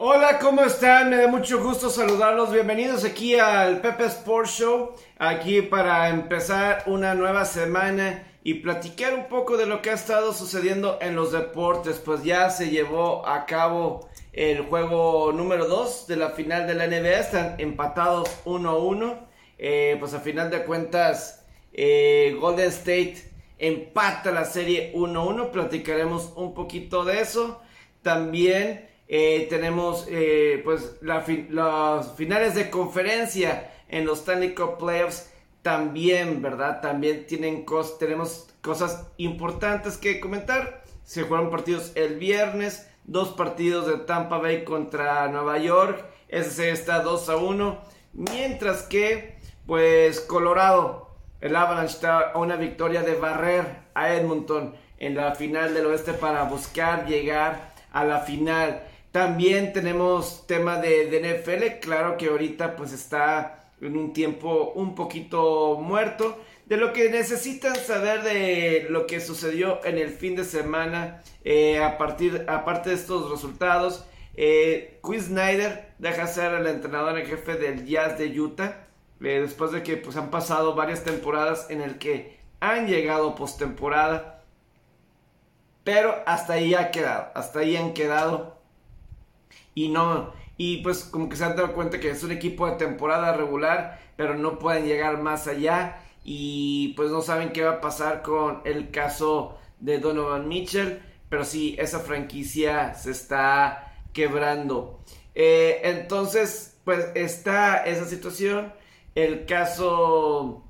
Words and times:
Hola, 0.00 0.38
¿cómo 0.38 0.62
están? 0.62 1.10
Me 1.10 1.16
da 1.16 1.26
mucho 1.26 1.60
gusto 1.60 1.90
saludarlos. 1.90 2.52
Bienvenidos 2.52 3.04
aquí 3.04 3.34
al 3.34 3.80
Pepe 3.80 4.04
Sports 4.04 4.52
Show, 4.52 4.94
aquí 5.18 5.60
para 5.60 6.08
empezar 6.08 6.84
una 6.86 7.16
nueva 7.16 7.44
semana 7.44 8.22
y 8.44 8.54
platicar 8.54 9.12
un 9.12 9.26
poco 9.26 9.56
de 9.56 9.66
lo 9.66 9.82
que 9.82 9.90
ha 9.90 9.94
estado 9.94 10.32
sucediendo 10.32 10.98
en 11.00 11.16
los 11.16 11.32
deportes. 11.32 11.98
Pues 11.98 12.22
ya 12.22 12.48
se 12.50 12.70
llevó 12.70 13.26
a 13.26 13.44
cabo 13.44 14.08
el 14.32 14.60
juego 14.66 15.32
número 15.32 15.66
2 15.66 16.06
de 16.06 16.14
la 16.14 16.30
final 16.30 16.68
de 16.68 16.74
la 16.74 16.86
NBA. 16.86 17.18
Están 17.18 17.56
empatados 17.58 18.30
1-1. 18.44 19.26
Eh, 19.58 19.96
pues 19.98 20.14
a 20.14 20.20
final 20.20 20.48
de 20.48 20.62
cuentas, 20.62 21.44
eh, 21.72 22.36
Golden 22.40 22.68
State 22.68 23.32
empata 23.58 24.30
la 24.30 24.44
serie 24.44 24.92
1-1. 24.94 25.50
Platicaremos 25.50 26.34
un 26.36 26.54
poquito 26.54 27.04
de 27.04 27.20
eso. 27.20 27.60
También 28.02 28.87
eh, 29.08 29.46
tenemos 29.48 30.06
eh, 30.10 30.60
pues 30.64 30.96
las 31.00 32.14
finales 32.14 32.54
de 32.54 32.68
conferencia 32.68 33.72
en 33.88 34.04
los 34.04 34.20
Stanley 34.20 34.54
Playoffs 34.78 35.30
también, 35.62 36.42
¿verdad? 36.42 36.80
También 36.80 37.26
tienen 37.26 37.64
tenemos 37.98 38.48
cosas 38.60 39.06
importantes 39.16 39.96
que 39.96 40.20
comentar. 40.20 40.84
Se 41.04 41.22
jugaron 41.22 41.50
partidos 41.50 41.92
el 41.94 42.18
viernes, 42.18 42.86
dos 43.04 43.30
partidos 43.30 43.86
de 43.86 43.96
Tampa 43.96 44.38
Bay 44.38 44.64
contra 44.64 45.26
Nueva 45.28 45.58
York. 45.58 46.04
Ese 46.28 46.70
está 46.70 47.00
2 47.00 47.28
a 47.30 47.36
1. 47.36 47.78
Mientras 48.12 48.82
que, 48.82 49.38
pues, 49.66 50.20
Colorado, 50.20 51.08
el 51.40 51.56
Avalanche 51.56 51.94
está 51.94 52.32
a 52.32 52.38
una 52.38 52.56
victoria 52.56 53.02
de 53.02 53.14
barrer 53.14 53.64
a 53.94 54.12
Edmonton 54.12 54.74
en 54.98 55.14
la 55.14 55.34
final 55.34 55.72
del 55.72 55.86
oeste 55.86 56.12
para 56.12 56.44
buscar 56.44 57.06
llegar 57.06 57.72
a 57.92 58.04
la 58.04 58.20
final. 58.20 58.82
También 59.12 59.72
tenemos 59.72 60.46
tema 60.46 60.76
de, 60.76 61.08
NFL, 61.08 61.80
claro 61.80 62.16
que 62.16 62.26
ahorita 62.26 62.76
pues 62.76 62.92
está 62.92 63.70
en 63.80 63.96
un 63.96 64.12
tiempo 64.12 64.72
un 64.74 64.94
poquito 64.94 65.78
muerto. 65.80 66.38
De 66.66 66.76
lo 66.76 66.92
que 66.92 67.08
necesitan 67.08 67.74
saber 67.76 68.22
de 68.22 68.86
lo 68.90 69.06
que 69.06 69.20
sucedió 69.20 69.82
en 69.84 69.96
el 69.96 70.10
fin 70.10 70.36
de 70.36 70.44
semana, 70.44 71.22
eh, 71.42 71.82
a 71.82 71.96
partir, 71.96 72.44
aparte 72.46 72.90
de 72.90 72.96
estos 72.96 73.30
resultados, 73.30 74.04
eh, 74.34 75.00
Chris 75.02 75.24
Snyder 75.24 75.94
deja 75.98 76.26
ser 76.26 76.52
el 76.52 76.66
entrenador 76.66 77.18
en 77.18 77.26
jefe 77.26 77.54
del 77.54 77.86
Jazz 77.86 78.18
de 78.18 78.38
Utah, 78.38 78.86
eh, 79.20 79.40
después 79.40 79.72
de 79.72 79.82
que 79.82 79.96
pues, 79.96 80.16
han 80.16 80.30
pasado 80.30 80.74
varias 80.74 81.02
temporadas 81.02 81.70
en 81.70 81.80
el 81.80 81.98
que 81.98 82.38
han 82.60 82.86
llegado 82.86 83.34
postemporada, 83.34 84.44
pero 85.82 86.14
hasta 86.26 86.52
ahí 86.52 86.74
ha 86.74 86.90
quedado, 86.90 87.32
hasta 87.34 87.60
ahí 87.60 87.76
han 87.76 87.94
quedado 87.94 88.57
y 89.84 89.88
no, 89.88 90.32
y 90.56 90.78
pues 90.78 91.04
como 91.04 91.28
que 91.28 91.36
se 91.36 91.44
han 91.44 91.54
dado 91.54 91.72
cuenta 91.72 92.00
que 92.00 92.10
es 92.10 92.24
un 92.24 92.32
equipo 92.32 92.66
de 92.66 92.76
temporada 92.76 93.36
regular, 93.36 94.00
pero 94.16 94.34
no 94.34 94.58
pueden 94.58 94.86
llegar 94.86 95.22
más 95.22 95.46
allá 95.46 96.00
y 96.24 96.94
pues 96.96 97.12
no 97.12 97.22
saben 97.22 97.52
qué 97.52 97.62
va 97.62 97.74
a 97.74 97.80
pasar 97.80 98.22
con 98.22 98.60
el 98.64 98.90
caso 98.90 99.56
de 99.78 100.00
Donovan 100.00 100.48
Mitchell, 100.48 101.00
pero 101.28 101.44
sí, 101.44 101.76
esa 101.78 102.00
franquicia 102.00 102.94
se 102.94 103.12
está 103.12 103.94
quebrando. 104.12 105.00
Eh, 105.36 105.80
entonces, 105.84 106.76
pues 106.82 107.06
está 107.14 107.84
esa 107.84 108.04
situación, 108.04 108.72
el 109.14 109.46
caso... 109.46 110.64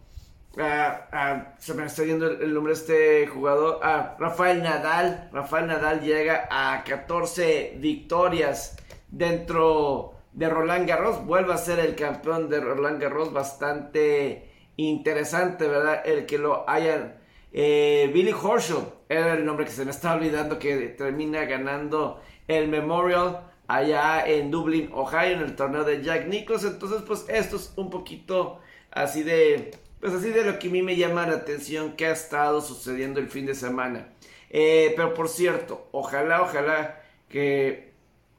Ah, 0.61 1.09
ah, 1.13 1.55
se 1.59 1.73
me 1.73 1.87
está 1.87 2.05
yendo 2.05 2.27
el, 2.27 2.53
nombre 2.53 2.75
de 2.75 2.79
este 2.79 3.27
jugador. 3.29 3.79
Ah, 3.81 4.17
Rafael 4.19 4.61
Nadal. 4.61 5.31
Rafael 5.33 5.69
Nadal 5.69 6.01
llega 6.01 6.49
a 6.51 6.83
14 6.83 7.77
victorias 7.79 8.77
dentro 9.11 10.15
de 10.33 10.49
Roland 10.49 10.89
Garros. 10.89 11.25
Vuelve 11.25 11.53
a 11.53 11.59
ser 11.59 11.79
el 11.79 11.95
campeón 11.95 12.49
de 12.49 12.61
Roland 12.61 13.01
Garros 13.01 13.33
bastante 13.33 14.51
interesante, 14.77 15.67
¿verdad? 15.67 16.03
El 16.05 16.27
que 16.27 16.39
lo 16.39 16.69
hayan... 16.69 17.19
Eh, 17.51 18.11
Billy 18.13 18.33
Horschel 18.33 18.85
era 19.09 19.33
el 19.33 19.45
nombre 19.45 19.65
que 19.65 19.73
se 19.73 19.85
me 19.85 19.91
está 19.91 20.15
olvidando 20.15 20.59
que 20.59 20.89
termina 20.89 21.45
ganando 21.47 22.21
el 22.47 22.69
Memorial 22.69 23.49
allá 23.67 24.27
en 24.27 24.51
Dublin, 24.51 24.91
Ohio, 24.93 25.37
en 25.37 25.41
el 25.41 25.57
torneo 25.57 25.85
de 25.85 26.03
Jack 26.03 26.27
Nicklaus. 26.27 26.65
Entonces, 26.65 27.03
pues 27.07 27.25
esto 27.29 27.57
es 27.57 27.73
un 27.77 27.91
poquito 27.91 28.61
así 28.91 29.23
de, 29.23 29.71
pues 30.01 30.13
así 30.13 30.31
de 30.31 30.45
lo 30.45 30.59
que 30.59 30.69
a 30.69 30.71
mí 30.71 30.83
me 30.83 30.97
llama 30.97 31.27
la 31.27 31.37
atención 31.37 31.93
que 31.93 32.07
ha 32.07 32.13
estado 32.13 32.61
sucediendo 32.61 33.21
el 33.21 33.29
fin 33.29 33.47
de 33.47 33.55
semana. 33.55 34.09
Eh, 34.51 34.95
pero 34.97 35.15
por 35.15 35.29
cierto, 35.29 35.89
ojalá, 35.93 36.43
ojalá 36.43 37.03
que 37.29 37.88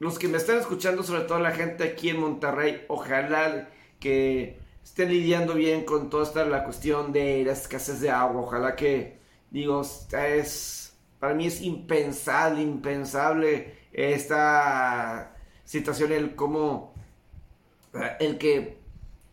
los 0.00 0.18
que 0.18 0.28
me 0.28 0.38
están 0.38 0.58
escuchando, 0.58 1.02
sobre 1.02 1.22
todo 1.22 1.38
la 1.38 1.52
gente 1.52 1.84
aquí 1.84 2.08
en 2.08 2.20
Monterrey, 2.20 2.84
ojalá 2.88 3.68
que 4.00 4.58
estén 4.82 5.10
lidiando 5.10 5.54
bien 5.54 5.84
con 5.84 6.08
toda 6.08 6.24
esta 6.24 6.44
la 6.46 6.64
cuestión 6.64 7.12
de 7.12 7.44
la 7.44 7.52
escasez 7.52 8.00
de 8.00 8.10
agua. 8.10 8.40
Ojalá 8.40 8.76
que, 8.76 9.18
digo, 9.50 9.82
es 9.82 10.96
para 11.18 11.34
mí 11.34 11.46
es 11.46 11.60
impensable, 11.60 12.62
impensable 12.62 13.76
esta 13.92 15.36
situación, 15.64 16.12
el 16.12 16.34
cómo, 16.34 16.94
el 18.20 18.38
que, 18.38 18.78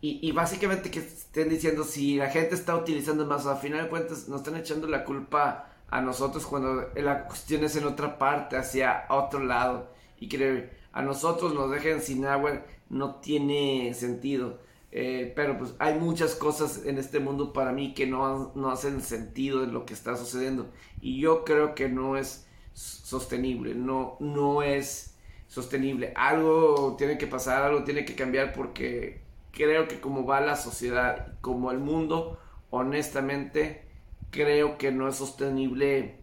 y, 0.02 0.30
básicamente 0.32 0.90
que 0.90 0.98
estén 0.98 1.48
diciendo 1.48 1.82
si 1.82 2.16
la 2.16 2.28
gente 2.28 2.54
está 2.54 2.76
utilizando 2.76 3.24
más, 3.24 3.46
a 3.46 3.56
final 3.56 3.84
de 3.84 3.88
cuentas 3.88 4.28
nos 4.28 4.42
están 4.42 4.56
echando 4.56 4.86
la 4.86 5.04
culpa 5.04 5.72
a 5.88 6.02
nosotros 6.02 6.46
cuando 6.46 6.90
la 6.94 7.24
cuestión 7.24 7.64
es 7.64 7.74
en 7.76 7.86
otra 7.86 8.18
parte, 8.18 8.58
hacia 8.58 9.06
otro 9.08 9.40
lado 9.40 9.96
y 10.20 10.28
que 10.28 10.70
a 10.92 11.02
nosotros 11.02 11.54
nos 11.54 11.70
dejen 11.70 12.00
sin 12.00 12.24
agua 12.24 12.64
no 12.88 13.16
tiene 13.16 13.94
sentido. 13.94 14.60
Eh, 14.90 15.32
pero 15.36 15.58
pues 15.58 15.74
hay 15.78 15.98
muchas 15.98 16.34
cosas 16.34 16.84
en 16.86 16.98
este 16.98 17.20
mundo 17.20 17.52
para 17.52 17.72
mí 17.72 17.92
que 17.92 18.06
no, 18.06 18.52
no 18.54 18.70
hacen 18.70 19.02
sentido 19.02 19.60
de 19.60 19.72
lo 19.72 19.84
que 19.84 19.94
está 19.94 20.16
sucediendo. 20.16 20.70
Y 21.00 21.20
yo 21.20 21.44
creo 21.44 21.74
que 21.74 21.88
no 21.88 22.16
es 22.16 22.46
sostenible, 22.72 23.74
no, 23.74 24.16
no 24.20 24.62
es 24.62 25.16
sostenible. 25.46 26.12
Algo 26.16 26.96
tiene 26.96 27.18
que 27.18 27.26
pasar, 27.26 27.62
algo 27.62 27.84
tiene 27.84 28.04
que 28.04 28.14
cambiar 28.14 28.52
porque 28.52 29.22
creo 29.52 29.88
que 29.88 30.00
como 30.00 30.24
va 30.26 30.40
la 30.40 30.56
sociedad, 30.56 31.34
como 31.40 31.70
el 31.70 31.78
mundo, 31.78 32.38
honestamente, 32.70 33.82
creo 34.30 34.78
que 34.78 34.92
no 34.92 35.08
es 35.08 35.16
sostenible 35.16 36.16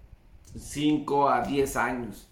5 0.57 1.29
a 1.29 1.41
10 1.41 1.75
años. 1.75 2.29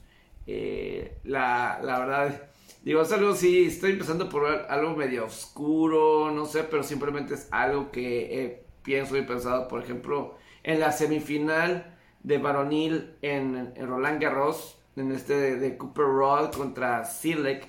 Eh, 0.48 1.20
la, 1.24 1.80
la, 1.84 2.00
verdad, 2.00 2.50
digo, 2.84 3.02
es 3.02 3.12
algo, 3.12 3.36
sí, 3.36 3.66
estoy 3.66 3.92
empezando 3.92 4.30
por 4.30 4.46
algo 4.48 4.96
medio 4.96 5.26
oscuro, 5.26 6.31
no 6.31 6.46
sé, 6.46 6.64
pero 6.64 6.84
simplemente 6.84 7.36
es 7.36 7.48
algo 7.52 7.92
que 7.92 8.66
pienso 8.84 9.18
y 9.18 9.24
pensado, 9.24 9.68
por 9.68 9.81
ejemplo, 9.81 10.38
en 10.64 10.80
la 10.80 10.92
semifinal 10.92 11.98
de 12.22 12.38
varonil 12.38 13.16
en, 13.22 13.74
Roland 13.76 14.22
Garros, 14.22 14.78
en 14.96 15.12
este 15.12 15.58
de, 15.58 15.78
Cooper 15.78 16.06
Roll 16.06 16.52
contra 16.52 17.06
Silek, 17.06 17.68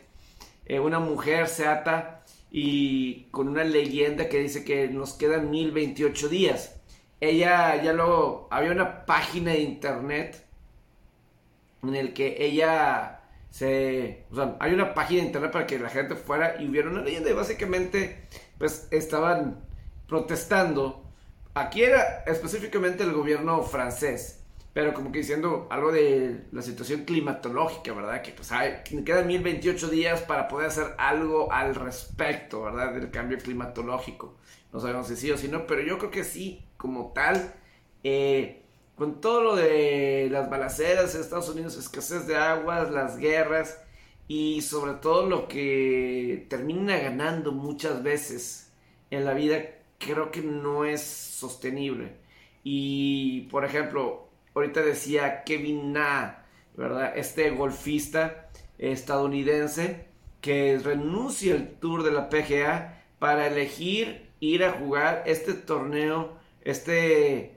eh, 0.67 0.81
una 0.81 0.99
mujer 0.99 1.49
se 1.49 1.67
ata 1.67 2.25
y 2.51 3.25
con 3.31 3.49
una 3.49 3.65
leyenda 3.65 4.29
que 4.29 4.39
dice 4.39 4.65
que 4.65 4.89
nos 4.89 5.15
quedan 5.15 5.51
1028 5.51 6.29
días. 6.29 6.81
Ella 7.21 7.83
ya 7.83 7.93
luego, 7.93 8.49
había 8.51 8.73
una 8.73 9.05
página 9.07 9.53
de 9.53 9.61
internet 9.61 10.44
en 11.89 11.97
el 11.97 12.13
que 12.15 12.37
ella 12.39 13.21
se... 13.51 14.27
O 14.31 14.35
sea, 14.35 14.57
hay 14.61 14.75
una 14.75 14.95
página 14.95 15.21
de 15.21 15.27
internet 15.27 15.53
para 15.53 15.67
que 15.67 15.79
la 15.79 15.89
gente 15.89 16.17
fuera 16.17 16.61
y 16.61 16.69
hubiera 16.69 16.89
una 16.89 17.03
leyenda 17.03 17.31
y 17.31 17.35
básicamente 17.35 18.27
pues 18.59 18.89
estaban 18.91 19.65
protestando. 20.09 21.05
Aquí 21.55 21.83
era 21.83 22.25
específicamente 22.27 23.05
el 23.05 23.13
gobierno 23.13 23.63
francés, 23.63 24.43
pero 24.73 24.93
como 24.93 25.13
que 25.13 25.19
diciendo 25.19 25.69
algo 25.71 25.93
de 25.93 26.47
la 26.51 26.63
situación 26.63 27.05
climatológica, 27.05 27.93
¿verdad? 27.93 28.23
Que 28.23 28.33
pues 28.33 28.51
hay, 28.51 28.83
quedan 29.05 29.29
1028 29.29 29.89
días 29.89 30.23
para 30.23 30.49
poder 30.49 30.69
hacer 30.69 30.95
algo 30.99 31.53
al 31.53 31.77
respecto, 31.77 32.63
¿verdad? 32.63 32.93
Del 32.93 33.11
cambio 33.11 33.39
climatológico. 33.39 34.37
No 34.73 34.81
sabemos 34.81 35.07
si 35.07 35.15
sí 35.15 35.31
o 35.31 35.39
si 35.39 35.47
no, 35.47 35.67
pero 35.69 35.83
yo 35.83 35.99
creo 35.99 36.11
que 36.11 36.25
sí, 36.25 36.67
como 36.77 37.13
tal. 37.13 37.55
Eh, 38.03 38.64
con 38.97 39.21
todo 39.21 39.43
lo 39.43 39.57
de 39.57 40.29
las 40.31 40.49
balaceras 40.49 41.15
en 41.15 41.21
Estados 41.21 41.49
Unidos, 41.49 41.77
escasez 41.77 42.27
de 42.27 42.37
aguas, 42.37 42.91
las 42.91 43.19
guerras 43.19 43.81
y 44.29 44.63
sobre 44.63 44.95
todo 44.95 45.29
lo 45.29 45.49
que 45.49 46.47
termina 46.49 46.97
ganando 46.99 47.53
muchas 47.53 48.03
veces 48.03 48.73
en 49.11 49.25
la 49.25 49.35
vida, 49.35 49.63
creo 49.99 50.31
que 50.31 50.43
no 50.43 50.85
es 50.85 51.03
sostenible. 51.03 52.17
Y 52.63 53.43
por 53.43 53.65
ejemplo, 53.65 54.29
ahorita 54.55 54.81
decía 54.83 55.45
Kevin 55.45 55.93
Na, 55.93 56.45
¿verdad? 56.77 57.17
Este 57.17 57.51
golfista 57.51 58.49
estadounidense 58.79 60.07
que 60.41 60.79
renuncia 60.79 61.55
al 61.55 61.69
tour 61.81 62.03
de 62.03 62.13
la 62.13 62.29
PGA 62.29 63.03
para 63.19 63.47
elegir 63.47 64.31
ir 64.41 64.65
a 64.65 64.73
jugar 64.73 65.23
este 65.27 65.55
torneo, 65.55 66.37
este 66.63 67.54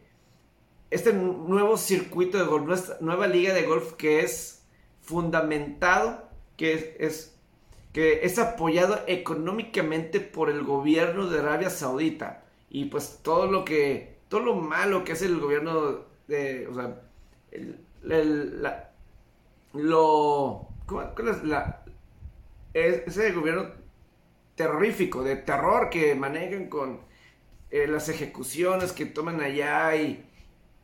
este 0.89 1.13
nuevo 1.13 1.78
circuito 1.78 2.38
de 2.38 2.45
golf, 2.45 2.89
nueva 3.01 3.28
liga 3.28 3.54
de 3.54 3.63
golf 3.63 3.94
que 3.94 4.22
es 4.22 4.63
fundamentado, 5.01 6.30
que 6.56 6.95
es, 7.00 7.36
que 7.94 8.25
es 8.25 8.39
apoyado 8.39 9.00
económicamente 9.07 10.19
por 10.19 10.50
el 10.50 10.63
gobierno 10.63 11.28
de 11.28 11.39
Arabia 11.39 11.69
Saudita. 11.69 12.44
Y 12.69 12.86
pues 12.86 13.19
todo 13.22 13.48
lo 13.48 13.66
que, 13.66 14.18
todo 14.28 14.42
lo 14.42 14.56
malo 14.56 15.04
que 15.04 15.13
hace 15.13 15.25
el 15.25 15.39
gobierno 15.39 16.06
de, 16.28 16.68
o 16.68 16.75
sea, 16.75 17.01
el, 17.51 18.62
la, 18.62 18.92
lo, 19.74 20.68
¿cuál 20.86 21.28
es 21.30 21.44
la, 21.44 21.84
ese 22.74 23.31
gobierno 23.31 23.72
terrorífico, 24.56 25.24
de 25.24 25.38
terror 25.38 25.89
que 25.89 26.16
manejan 26.16 26.68
con 26.68 27.00
eh, 27.69 27.88
las 27.88 28.10
ejecuciones 28.10 28.92
que 28.92 29.06
toman 29.06 29.39
allá 29.39 29.95
y, 29.95 30.26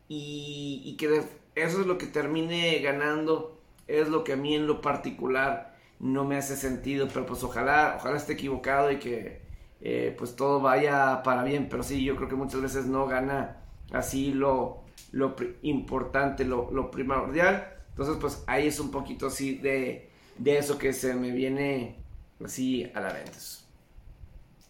y, 0.08 0.96
que 0.98 1.24
eso 1.56 1.82
es 1.82 1.88
lo 1.88 1.98
que 1.98 2.08
termine 2.08 2.80
ganando, 2.80 3.60
es 3.88 4.10
lo 4.10 4.24
que 4.24 4.34
a 4.34 4.36
mí 4.36 4.56
en 4.56 4.68
lo 4.68 4.82
particular 4.82 5.76
no 6.00 6.26
me 6.26 6.38
hace 6.38 6.56
sentido, 6.56 7.08
pero 7.14 7.26
pues 7.26 7.44
ojalá, 7.44 7.96
ojalá 7.98 8.18
esté 8.18 8.34
equivocado 8.34 8.92
y 8.92 8.98
que 8.98 9.42
eh, 9.82 10.16
pues 10.18 10.36
todo 10.36 10.62
vaya 10.62 11.24
para 11.24 11.44
bien, 11.44 11.68
pero 11.70 11.84
sí, 11.84 12.04
yo 12.04 12.16
creo 12.16 12.30
que 12.30 12.36
muchas 12.36 12.62
veces 12.62 12.86
no 12.86 13.06
gana 13.06 13.58
así 13.92 14.34
lo, 14.34 14.84
lo 15.12 15.36
importante, 15.62 16.46
lo, 16.46 16.92
primordial, 16.92 17.74
entonces 17.90 18.18
pues 18.20 18.44
ahí 18.48 18.68
es 18.68 18.80
un 18.80 18.92
poquito 18.92 19.28
así 19.28 19.56
de, 19.56 20.10
de 20.38 20.58
eso 20.58 20.78
que 20.78 20.94
se 20.94 21.14
me 21.14 21.32
viene 21.32 21.98
así 22.44 22.90
a 22.94 23.00
la 23.00 23.14
mente. 23.14 23.32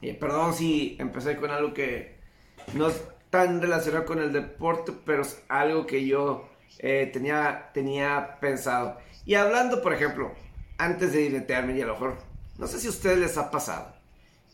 Eh, 0.01 0.13
perdón 0.13 0.53
si 0.53 0.97
empecé 0.99 1.37
con 1.37 1.49
algo 1.49 1.73
que 1.73 2.17
no 2.73 2.89
tan 3.33 3.59
relacionado 3.59 4.05
con 4.05 4.19
el 4.19 4.31
deporte, 4.31 4.93
pero 5.07 5.23
es 5.23 5.41
algo 5.47 5.87
que 5.87 6.05
yo 6.05 6.47
eh, 6.77 7.09
tenía, 7.11 7.71
tenía 7.73 8.37
pensado. 8.39 8.99
Y 9.25 9.33
hablando, 9.33 9.81
por 9.81 9.91
ejemplo, 9.91 10.31
antes 10.77 11.13
de 11.13 11.21
diletearme 11.21 11.75
y 11.75 11.81
a 11.81 11.87
lo 11.87 11.93
mejor, 11.93 12.17
no 12.59 12.67
sé 12.67 12.79
si 12.79 12.85
a 12.85 12.91
ustedes 12.91 13.17
les 13.17 13.35
ha 13.39 13.49
pasado. 13.49 13.91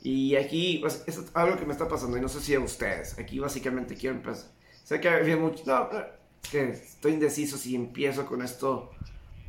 Y 0.02 0.38
aquí, 0.38 0.78
pues, 0.80 1.04
es 1.08 1.20
algo 1.34 1.58
que 1.58 1.66
me 1.66 1.74
está 1.74 1.90
pasando 1.90 2.16
y 2.16 2.22
no 2.22 2.30
sé 2.30 2.40
si 2.40 2.56
a 2.56 2.62
ustedes. 2.62 3.20
Aquí 3.20 3.40
básicamente 3.40 3.96
quiero 3.96 4.16
empezar. 4.16 4.50
Sé 4.86 5.02
que 5.02 5.10
había 5.10 5.36
mucho... 5.36 5.62
No, 5.66 5.90
que 6.50 6.70
estoy 6.70 7.12
indeciso 7.12 7.58
si 7.58 7.76
empiezo 7.76 8.26
con 8.26 8.42
esto. 8.42 8.92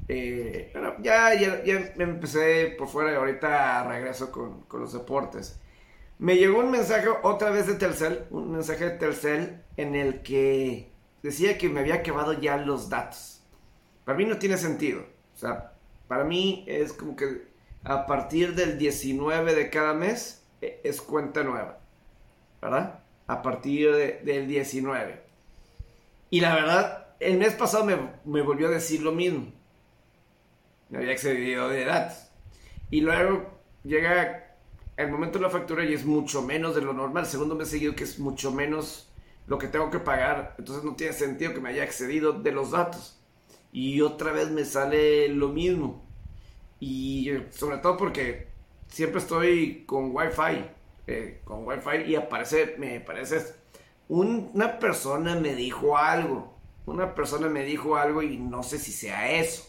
Eh, 0.08 0.70
bueno, 0.72 0.94
ya, 1.00 1.34
ya, 1.34 1.62
ya, 1.62 1.92
me 1.94 2.02
empecé 2.02 2.74
por 2.76 2.88
fuera 2.88 3.12
y 3.12 3.14
ahorita 3.14 3.86
regreso 3.86 4.32
con, 4.32 4.62
con 4.62 4.80
los 4.80 4.92
deportes. 4.92 5.59
Me 6.20 6.36
llegó 6.36 6.58
un 6.58 6.70
mensaje 6.70 7.08
otra 7.22 7.48
vez 7.48 7.66
de 7.66 7.76
Telcel, 7.76 8.26
un 8.28 8.52
mensaje 8.52 8.84
de 8.84 8.98
Telcel 8.98 9.62
en 9.78 9.94
el 9.94 10.20
que 10.20 10.92
decía 11.22 11.56
que 11.56 11.70
me 11.70 11.80
había 11.80 11.94
acabado 11.94 12.34
ya 12.34 12.58
los 12.58 12.90
datos. 12.90 13.42
Para 14.04 14.18
mí 14.18 14.26
no 14.26 14.36
tiene 14.36 14.58
sentido. 14.58 15.00
O 15.34 15.38
sea, 15.38 15.72
para 16.08 16.24
mí 16.24 16.66
es 16.68 16.92
como 16.92 17.16
que 17.16 17.46
a 17.84 18.04
partir 18.04 18.54
del 18.54 18.76
19 18.76 19.54
de 19.54 19.70
cada 19.70 19.94
mes 19.94 20.44
e, 20.60 20.82
es 20.84 21.00
cuenta 21.00 21.42
nueva. 21.42 21.78
¿Verdad? 22.60 23.02
A 23.26 23.40
partir 23.40 23.90
del 24.22 24.46
19. 24.46 25.22
Y 26.28 26.40
la 26.42 26.54
verdad, 26.54 27.06
el 27.18 27.38
mes 27.38 27.54
pasado 27.54 27.86
me, 27.86 27.96
me 28.26 28.42
volvió 28.42 28.66
a 28.66 28.72
decir 28.72 29.00
lo 29.00 29.12
mismo. 29.12 29.50
Me 30.90 30.98
había 30.98 31.12
excedido 31.12 31.70
de 31.70 31.86
datos. 31.86 32.30
Y 32.90 33.00
luego 33.00 33.58
llega 33.84 34.49
el 35.00 35.10
momento 35.10 35.38
de 35.38 35.44
la 35.44 35.50
factura 35.50 35.84
y 35.84 35.94
es 35.94 36.04
mucho 36.04 36.42
menos 36.42 36.74
de 36.74 36.82
lo 36.82 36.92
normal. 36.92 37.26
Segundo 37.26 37.54
mes 37.54 37.68
seguido 37.68 37.94
que 37.94 38.04
es 38.04 38.18
mucho 38.18 38.52
menos 38.52 39.10
lo 39.46 39.58
que 39.58 39.68
tengo 39.68 39.90
que 39.90 39.98
pagar. 39.98 40.54
Entonces 40.58 40.84
no 40.84 40.94
tiene 40.94 41.12
sentido 41.12 41.54
que 41.54 41.60
me 41.60 41.70
haya 41.70 41.84
excedido 41.84 42.32
de 42.32 42.52
los 42.52 42.70
datos. 42.70 43.18
Y 43.72 44.00
otra 44.00 44.32
vez 44.32 44.50
me 44.50 44.64
sale 44.64 45.28
lo 45.28 45.48
mismo. 45.48 46.04
Y 46.80 47.30
sobre 47.50 47.78
todo 47.78 47.96
porque 47.96 48.48
siempre 48.88 49.20
estoy 49.20 49.84
con 49.86 50.14
Wi-Fi. 50.14 50.64
Eh, 51.06 51.40
con 51.44 51.66
Wi-Fi 51.66 52.10
y 52.10 52.14
aparece, 52.14 52.76
me 52.78 53.00
parece, 53.00 53.42
una 54.08 54.78
persona 54.78 55.34
me 55.36 55.54
dijo 55.54 55.96
algo. 55.96 56.56
Una 56.86 57.14
persona 57.14 57.48
me 57.48 57.64
dijo 57.64 57.96
algo 57.96 58.22
y 58.22 58.36
no 58.36 58.62
sé 58.62 58.78
si 58.78 58.92
sea 58.92 59.32
eso. 59.32 59.66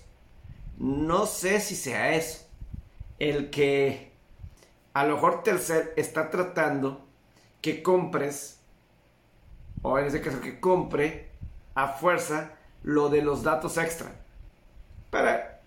No 0.78 1.26
sé 1.26 1.60
si 1.60 1.76
sea 1.76 2.16
eso. 2.16 2.48
El 3.20 3.50
que 3.52 4.11
a 4.94 5.06
lo 5.06 5.16
mejor 5.16 5.44
Telcel 5.44 5.92
está 5.96 6.30
tratando 6.30 7.06
que 7.62 7.82
compres, 7.84 8.60
o 9.82 9.98
en 9.98 10.06
ese 10.06 10.22
caso 10.22 10.42
que 10.42 10.60
compre 10.60 11.30
a 11.76 11.88
fuerza 11.88 12.54
lo 12.84 13.10
de 13.10 13.22
los 13.22 13.44
datos 13.44 13.78
extra. 13.78 14.12
Para 15.10 15.62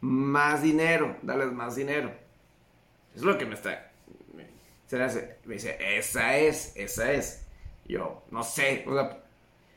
más 0.00 0.62
dinero, 0.62 1.16
darles 1.22 1.52
más 1.52 1.76
dinero. 1.76 2.10
Es 3.14 3.22
lo 3.22 3.38
que 3.38 3.46
me 3.46 3.54
está. 3.54 3.90
Se 4.86 5.02
hace, 5.02 5.38
me 5.44 5.54
dice, 5.54 5.76
esa 5.98 6.36
es, 6.36 6.72
esa 6.76 7.12
es. 7.12 7.44
Yo, 7.86 8.22
no 8.30 8.42
sé, 8.42 8.84
o 8.86 8.94
sea, 8.94 9.22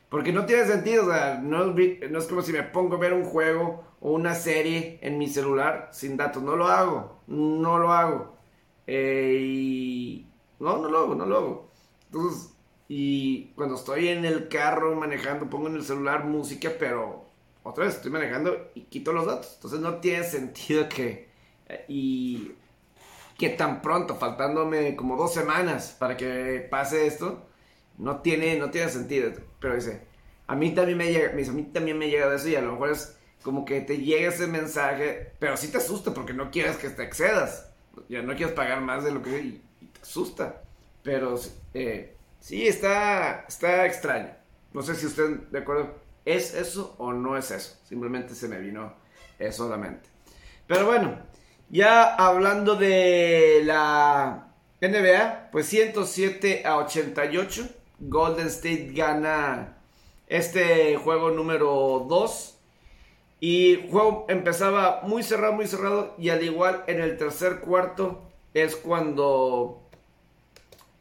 porque 0.08 0.32
no 0.32 0.44
tiene 0.44 0.66
sentido, 0.66 1.06
o 1.06 1.12
sea, 1.12 1.40
no, 1.40 1.66
no 1.66 2.18
es 2.18 2.26
como 2.26 2.42
si 2.42 2.52
me 2.52 2.64
pongo 2.64 2.96
a 2.96 2.98
ver 2.98 3.12
un 3.12 3.24
juego 3.24 3.84
o 4.00 4.12
una 4.12 4.34
serie 4.34 4.98
en 5.02 5.18
mi 5.18 5.28
celular 5.28 5.88
sin 5.92 6.16
datos. 6.16 6.42
No 6.42 6.56
lo 6.56 6.66
hago, 6.66 7.20
no 7.28 7.78
lo 7.78 7.92
hago. 7.92 8.39
Eh, 8.86 9.36
y 9.40 10.26
no, 10.58 10.78
no 10.78 10.88
lo 10.88 10.98
hago, 10.98 11.14
no 11.14 11.26
lo 11.26 11.36
hago. 11.36 11.70
Entonces, 12.06 12.52
y 12.88 13.46
cuando 13.54 13.76
estoy 13.76 14.08
en 14.08 14.24
el 14.24 14.48
carro 14.48 14.94
manejando, 14.96 15.48
pongo 15.48 15.68
en 15.68 15.76
el 15.76 15.84
celular 15.84 16.24
música, 16.24 16.72
pero 16.78 17.24
otra 17.62 17.84
vez 17.84 17.96
estoy 17.96 18.10
manejando 18.10 18.70
y 18.74 18.82
quito 18.82 19.12
los 19.12 19.26
datos. 19.26 19.52
Entonces 19.54 19.80
no 19.80 19.96
tiene 19.96 20.24
sentido 20.24 20.88
que... 20.88 21.28
Eh, 21.68 21.84
y 21.88 22.52
que 23.38 23.48
tan 23.48 23.80
pronto, 23.80 24.16
faltándome 24.16 24.94
como 24.96 25.16
dos 25.16 25.32
semanas 25.32 25.96
para 25.98 26.14
que 26.14 26.66
pase 26.70 27.06
esto, 27.06 27.46
no 27.96 28.20
tiene, 28.20 28.58
no 28.58 28.70
tiene 28.70 28.90
sentido. 28.90 29.32
Pero 29.58 29.76
dice, 29.76 30.02
a 30.46 30.54
mí 30.54 30.74
también 30.74 30.98
me 30.98 31.10
llega, 31.10 31.30
a 31.30 31.52
mí 31.52 31.62
también 31.72 31.96
me 31.96 32.10
llega 32.10 32.28
de 32.28 32.36
eso 32.36 32.48
y 32.48 32.56
a 32.56 32.60
lo 32.60 32.72
mejor 32.72 32.90
es 32.90 33.16
como 33.42 33.64
que 33.64 33.80
te 33.80 33.96
llega 33.96 34.28
ese 34.28 34.46
mensaje, 34.46 35.32
pero 35.38 35.56
sí 35.56 35.68
te 35.68 35.78
asusta 35.78 36.12
porque 36.12 36.34
no 36.34 36.50
quieres 36.50 36.76
que 36.76 36.90
te 36.90 37.02
excedas 37.02 37.69
ya 38.08 38.22
no 38.22 38.34
quieres 38.34 38.54
pagar 38.54 38.80
más 38.80 39.04
de 39.04 39.12
lo 39.12 39.22
que 39.22 39.38
y, 39.40 39.62
te 39.86 40.00
asusta. 40.00 40.62
Pero 41.02 41.38
eh, 41.74 42.16
sí, 42.40 42.66
está, 42.66 43.44
está 43.48 43.86
extraño. 43.86 44.30
No 44.72 44.82
sé 44.82 44.94
si 44.94 45.06
usted 45.06 45.48
de 45.50 45.58
acuerdo, 45.58 45.94
¿es 46.24 46.54
eso 46.54 46.94
o 46.98 47.12
no 47.12 47.36
es 47.36 47.50
eso? 47.50 47.78
Simplemente 47.84 48.34
se 48.34 48.48
me 48.48 48.58
vino 48.58 48.94
eso 49.38 49.64
solamente. 49.64 50.08
Pero 50.66 50.86
bueno, 50.86 51.18
ya 51.68 52.14
hablando 52.14 52.76
de 52.76 53.62
la 53.64 54.52
NBA, 54.80 55.50
pues 55.50 55.66
107 55.66 56.62
a 56.64 56.76
88, 56.78 57.68
Golden 58.00 58.46
State 58.46 58.92
gana 58.94 59.76
este 60.26 60.96
juego 60.96 61.30
número 61.30 62.06
2 62.08 62.59
y 63.40 63.88
juego 63.90 64.26
empezaba 64.28 65.00
muy 65.02 65.22
cerrado, 65.22 65.54
muy 65.54 65.66
cerrado. 65.66 66.14
Y 66.18 66.28
al 66.28 66.44
igual 66.44 66.84
en 66.86 67.00
el 67.00 67.16
tercer 67.16 67.60
cuarto 67.60 68.22
es 68.52 68.76
cuando... 68.76 69.82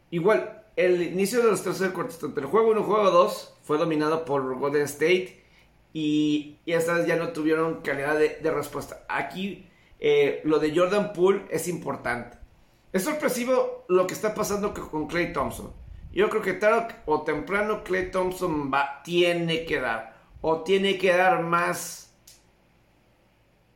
Igual, 0.09 0.63
el 0.77 1.01
inicio 1.03 1.41
de 1.41 1.51
los 1.51 1.61
tercer 1.61 1.91
cuartos, 1.91 2.19
tanto 2.19 2.39
el 2.39 2.45
juego 2.47 2.69
1 2.69 2.79
y 2.79 2.83
el 2.83 2.87
juego 2.87 3.11
2 3.11 3.57
fue 3.63 3.77
dominado 3.77 4.23
por 4.23 4.57
Golden 4.57 4.83
State. 4.83 5.43
Y, 5.91 6.57
y 6.65 6.73
estas 6.73 7.05
ya 7.05 7.17
no 7.17 7.29
tuvieron 7.29 7.81
calidad 7.81 8.17
de, 8.17 8.51
respuesta. 8.51 9.05
Aquí 9.09 9.67
eh, 9.99 10.41
lo 10.45 10.59
de 10.59 10.73
Jordan 10.73 11.11
Poole 11.11 11.41
es 11.49 11.67
importante. 11.67 12.37
Es 12.93 13.03
sorpresivo 13.03 13.85
lo 13.89 14.07
que 14.07 14.13
está 14.13 14.33
pasando 14.33 14.73
con 14.73 15.07
Clay 15.07 15.33
Thompson. 15.33 15.73
Yo 16.13 16.29
creo 16.29 16.41
que 16.41 16.53
tarde 16.53 16.95
o 17.05 17.21
temprano 17.21 17.83
Clay 17.83 18.09
Thompson 18.09 18.71
va, 18.73 19.01
tiene 19.03 19.65
que 19.65 19.79
dar. 19.79 20.17
O 20.41 20.63
tiene 20.63 20.97
que 20.97 21.15
dar 21.15 21.43
más 21.43 22.08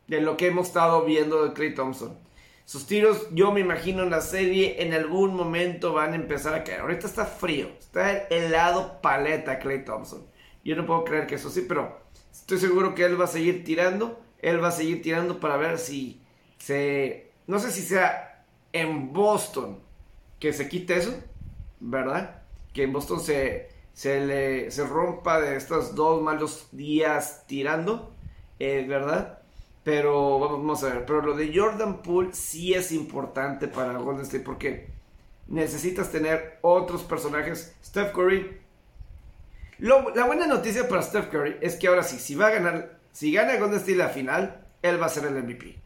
de 0.08 0.22
lo 0.22 0.38
que 0.38 0.48
hemos 0.48 0.68
estado 0.68 1.06
viendo 1.06 1.46
de 1.46 1.54
Clay 1.54 1.74
Thompson. 1.74 2.18
Sus 2.66 2.88
tiros, 2.88 3.28
yo 3.32 3.52
me 3.52 3.60
imagino 3.60 4.04
en 4.04 4.10
la 4.10 4.22
serie, 4.22 4.82
en 4.84 4.94
algún 4.94 5.36
momento 5.36 5.94
van 5.94 6.14
a 6.14 6.16
empezar 6.16 6.54
a 6.54 6.64
caer. 6.64 6.82
Ahorita 6.82 7.08
está 7.08 7.26
frío, 7.26 7.70
está 7.80 8.28
helado 8.28 9.02
paleta 9.02 9.60
Clay 9.60 9.84
Thompson. 9.84 10.26
Yo 10.64 10.76
no 10.76 10.86
puedo 10.86 11.04
creer 11.04 11.28
que 11.28 11.36
eso 11.36 11.50
sí, 11.50 11.66
pero 11.68 12.00
estoy 12.32 12.58
seguro 12.58 12.96
que 12.96 13.04
él 13.04 13.20
va 13.20 13.26
a 13.26 13.28
seguir 13.28 13.66
tirando. 13.66 14.20
Él 14.40 14.64
va 14.64 14.70
a 14.70 14.72
seguir 14.72 15.02
tirando 15.02 15.40
para 15.40 15.58
ver 15.58 15.78
si 15.78 16.22
se... 16.58 17.32
No 17.48 17.60
sé 17.60 17.72
si 17.72 17.82
sea 17.82 18.46
en 18.72 19.12
Boston 19.12 19.80
que 20.40 20.54
se 20.54 20.70
quite 20.70 20.98
eso, 20.98 21.14
¿verdad? 21.80 22.44
Que 22.74 22.84
en 22.84 22.94
Boston 22.94 23.20
se, 23.20 23.70
se, 23.94 24.26
le, 24.26 24.72
se 24.72 24.86
rompa 24.86 25.40
de 25.40 25.56
estos 25.58 25.96
dos 25.96 26.22
malos 26.22 26.68
días 26.72 27.44
tirando, 27.48 28.14
eh, 28.60 28.86
¿verdad? 28.88 29.43
Pero 29.84 30.40
vamos 30.40 30.84
a 30.84 30.90
ver, 30.90 31.06
pero 31.06 31.22
lo 31.22 31.36
de 31.36 31.52
Jordan 31.54 32.02
Poole 32.02 32.34
sí 32.34 32.74
es 32.74 32.92
importante 32.92 33.68
para 33.68 33.98
Golden 33.98 34.24
State 34.24 34.44
porque 34.44 34.88
necesitas 35.48 36.10
tener 36.10 36.60
otros 36.62 37.04
personajes. 37.04 37.76
Steph 37.84 38.14
Curry. 38.14 38.62
la 39.80 40.26
buena 40.26 40.48
noticia 40.48 40.88
para 40.88 41.02
Steph 41.02 41.30
Curry 41.30 41.58
es 41.62 41.76
que 41.76 41.88
ahora 41.88 42.04
sí, 42.04 42.18
si 42.18 42.36
va 42.36 42.48
a 42.48 42.52
ganar, 42.52 42.98
si 43.12 43.34
gana 43.34 43.58
Golden 43.58 43.80
State 43.80 43.98
la 43.98 44.10
final, 44.10 44.66
él 44.82 45.02
va 45.02 45.08
a 45.08 45.10
ser 45.10 45.26
el 45.26 45.44
MVP. 45.44 45.84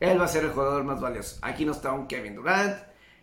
Él 0.00 0.20
va 0.20 0.24
a 0.24 0.28
ser 0.28 0.44
el 0.44 0.50
jugador 0.50 0.84
más 0.84 1.00
valioso. 1.00 1.38
Aquí 1.42 1.64
no 1.64 1.72
está 1.72 1.92
un 1.92 2.06
Kevin 2.06 2.34
Durant. 2.34 2.76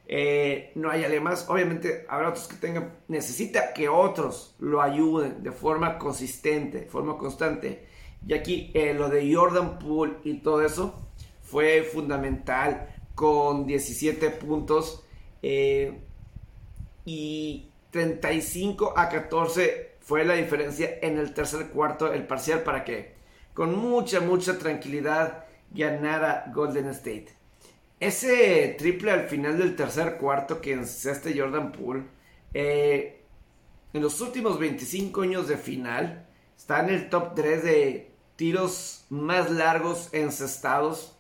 Eh, 0.08 0.72
no 0.76 0.90
hay 0.90 1.04
alguien 1.04 1.24
más. 1.24 1.48
Obviamente 1.50 2.06
habrá 2.10 2.30
otros 2.30 2.48
que 2.48 2.56
tengan. 2.56 2.92
Necesita 3.08 3.74
que 3.74 3.88
otros 3.88 4.56
lo 4.60 4.82
ayuden 4.82 5.44
de 5.44 5.52
forma 5.52 5.98
consistente, 5.98 6.82
de 6.82 6.86
forma 6.88 7.18
constante. 7.18 7.86
Y 8.28 8.34
aquí 8.34 8.72
eh, 8.74 8.94
lo 8.94 9.10
de 9.10 9.34
Jordan 9.34 9.80
Poole 9.80 10.18
y 10.24 10.36
todo 10.36 10.64
eso 10.64 11.00
fue 11.42 11.84
fundamental 11.84 12.88
con 13.16 13.66
17 13.66 14.30
puntos 14.32 15.04
eh, 15.42 16.00
y 17.06 17.70
35 17.92 18.94
a 18.96 19.10
14 19.10 19.92
fue 20.00 20.24
la 20.26 20.34
diferencia 20.36 20.98
en 21.02 21.18
el 21.18 21.34
tercer 21.34 21.68
cuarto, 21.70 22.12
el 22.12 22.26
parcial 22.26 22.64
para 22.64 22.84
que 22.84 23.14
con 23.54 23.78
mucha, 23.78 24.20
mucha 24.20 24.58
tranquilidad 24.58 25.46
ganara 25.72 26.52
Golden 26.54 26.88
State. 26.88 27.28
Ese 28.00 28.76
triple 28.78 29.12
al 29.12 29.28
final 29.30 29.58
del 29.58 29.76
tercer 29.76 30.18
cuarto 30.18 30.60
que 30.60 30.74
este 30.74 31.40
Jordan 31.40 31.72
Poole, 31.72 32.04
eh, 32.54 33.22
en 33.94 34.02
los 34.02 34.20
últimos 34.22 34.58
25 34.58 35.22
años 35.22 35.48
de 35.48 35.58
final, 35.58 36.28
está 36.58 36.80
en 36.80 36.90
el 36.90 37.10
top 37.10 37.36
3 37.36 37.64
de 37.64 38.11
tiros 38.42 39.06
más 39.12 39.52
largos 39.52 40.10
encestados 40.14 41.16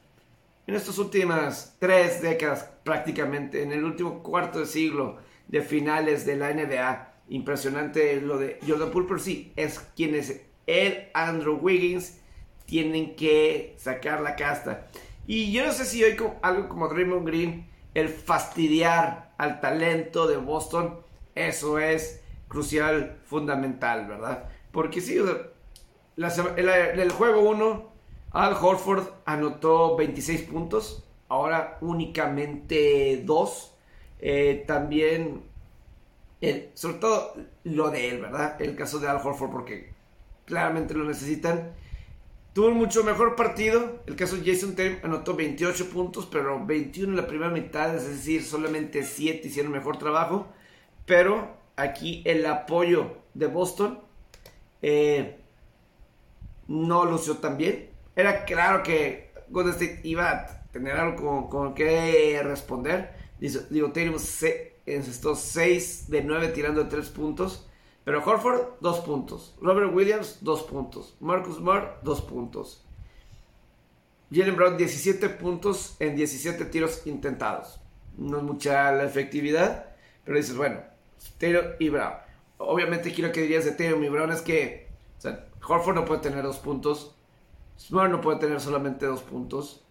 en 0.65 0.73
estas 0.73 0.97
últimas 0.97 1.75
tres 1.77 2.19
décadas 2.19 2.67
prácticamente, 2.83 3.61
en 3.61 3.71
el 3.71 3.83
último 3.83 4.23
cuarto 4.23 4.57
de 4.57 4.65
siglo 4.65 5.17
de 5.47 5.61
finales 5.61 6.25
de 6.25 6.35
la 6.35 6.51
NBA. 6.51 7.13
Impresionante 7.29 8.19
lo 8.21 8.39
de 8.39 8.57
Jordan 8.67 8.89
Poole, 8.89 9.07
pero 9.07 9.19
sí, 9.19 9.53
es 9.55 9.77
quien 9.95 10.15
es 10.15 10.41
el 10.65 11.09
Andrew 11.13 11.59
Wiggins, 11.61 12.17
tienen 12.65 13.15
que 13.15 13.75
sacar 13.77 14.21
la 14.21 14.35
casta. 14.35 14.87
Y 15.27 15.51
yo 15.51 15.63
no 15.63 15.73
sé 15.73 15.85
si 15.85 16.03
hoy 16.03 16.17
algo 16.41 16.69
como 16.69 16.87
Draymond 16.87 17.27
Green, 17.27 17.69
el 17.93 18.09
fastidiar 18.09 19.35
al 19.37 19.61
talento 19.61 20.25
de 20.25 20.37
Boston, 20.37 21.01
eso 21.35 21.77
es 21.77 22.23
crucial, 22.47 23.19
fundamental, 23.25 24.07
¿verdad? 24.07 24.49
Porque 24.71 25.01
sí, 25.01 25.19
el, 26.27 27.11
juego 27.11 27.49
1 27.49 27.91
al 28.31 28.53
Horford 28.53 29.07
anotó 29.25 29.95
26 29.95 30.43
puntos, 30.43 31.03
ahora 31.27 31.77
únicamente 31.81 33.21
2. 33.25 33.67
Eh, 34.23 34.63
también, 34.67 35.43
sobre 36.73 36.97
todo 36.97 37.33
lo 37.63 37.89
de 37.89 38.09
él, 38.09 38.21
¿verdad? 38.21 38.61
El 38.61 38.75
caso 38.75 38.99
de 38.99 39.07
Al 39.07 39.17
Horford, 39.17 39.51
porque 39.51 39.93
claramente 40.45 40.93
lo 40.93 41.05
necesitan. 41.05 41.73
Tuvo 42.53 42.67
un 42.67 42.75
mucho 42.75 43.03
mejor 43.03 43.35
partido. 43.35 44.01
El 44.05 44.15
caso 44.15 44.35
de 44.35 44.51
Jason 44.51 44.75
Tatum 44.75 44.97
anotó 45.03 45.35
28 45.35 45.89
puntos, 45.89 46.25
pero 46.25 46.63
21 46.65 47.11
en 47.11 47.17
la 47.17 47.27
primera 47.27 47.49
mitad, 47.49 47.95
es 47.95 48.07
decir, 48.07 48.43
solamente 48.43 49.03
7 49.03 49.47
hicieron 49.47 49.71
mejor 49.71 49.97
trabajo. 49.97 50.47
Pero 51.05 51.57
aquí 51.77 52.21
el 52.25 52.45
apoyo 52.45 53.17
de 53.33 53.47
Boston 53.47 53.99
eh, 54.81 55.40
no 56.71 57.05
lució 57.05 57.37
tan 57.37 57.57
bien 57.57 57.91
era 58.15 58.45
claro 58.45 58.83
que 58.83 59.31
Golden 59.49 59.73
State 59.73 60.01
iba 60.03 60.29
a 60.29 60.63
tener 60.71 60.93
algo 60.97 61.49
con, 61.49 61.73
que 61.73 62.41
responder. 62.43 63.13
Digo, 63.39 63.91
tenemos 63.91 64.43
estos 64.85 65.39
6 65.39 66.09
de 66.09 66.23
9 66.23 66.49
tirando 66.49 66.83
de 66.83 66.89
3 66.89 67.09
puntos. 67.09 67.67
Pero 68.03 68.23
Horford, 68.23 68.79
2 68.81 68.99
puntos. 69.01 69.55
Robert 69.61 69.93
Williams, 69.93 70.39
2 70.41 70.63
puntos. 70.63 71.15
Marcus 71.19 71.59
Moore, 71.59 71.87
2 72.03 72.21
puntos. 72.21 72.85
Jalen 74.33 74.55
Brown, 74.55 74.77
17 74.77 75.29
puntos 75.29 75.95
en 75.99 76.15
17 76.15 76.65
tiros 76.65 77.05
intentados. 77.05 77.79
No 78.17 78.37
es 78.37 78.43
mucha 78.43 78.91
la 78.91 79.03
efectividad, 79.03 79.93
pero 80.23 80.37
dices, 80.37 80.55
bueno, 80.55 80.79
Taylor 81.37 81.75
y 81.79 81.89
Brown. 81.89 82.13
Obviamente, 82.57 83.13
lo 83.17 83.31
que 83.31 83.41
dirías 83.41 83.65
de 83.65 83.71
Taylor 83.71 84.03
y 84.03 84.09
Brown 84.09 84.31
es 84.31 84.41
que 84.41 84.90
Horford 85.67 85.95
no 85.95 86.05
puede 86.05 86.21
tener 86.21 86.43
2 86.43 86.57
puntos. 86.59 87.15
Smart 87.81 88.11
no 88.11 88.21
puede 88.21 88.39
tener 88.39 88.59
solamente 88.59 89.05
dos 89.05 89.23
puntos. 89.23 89.83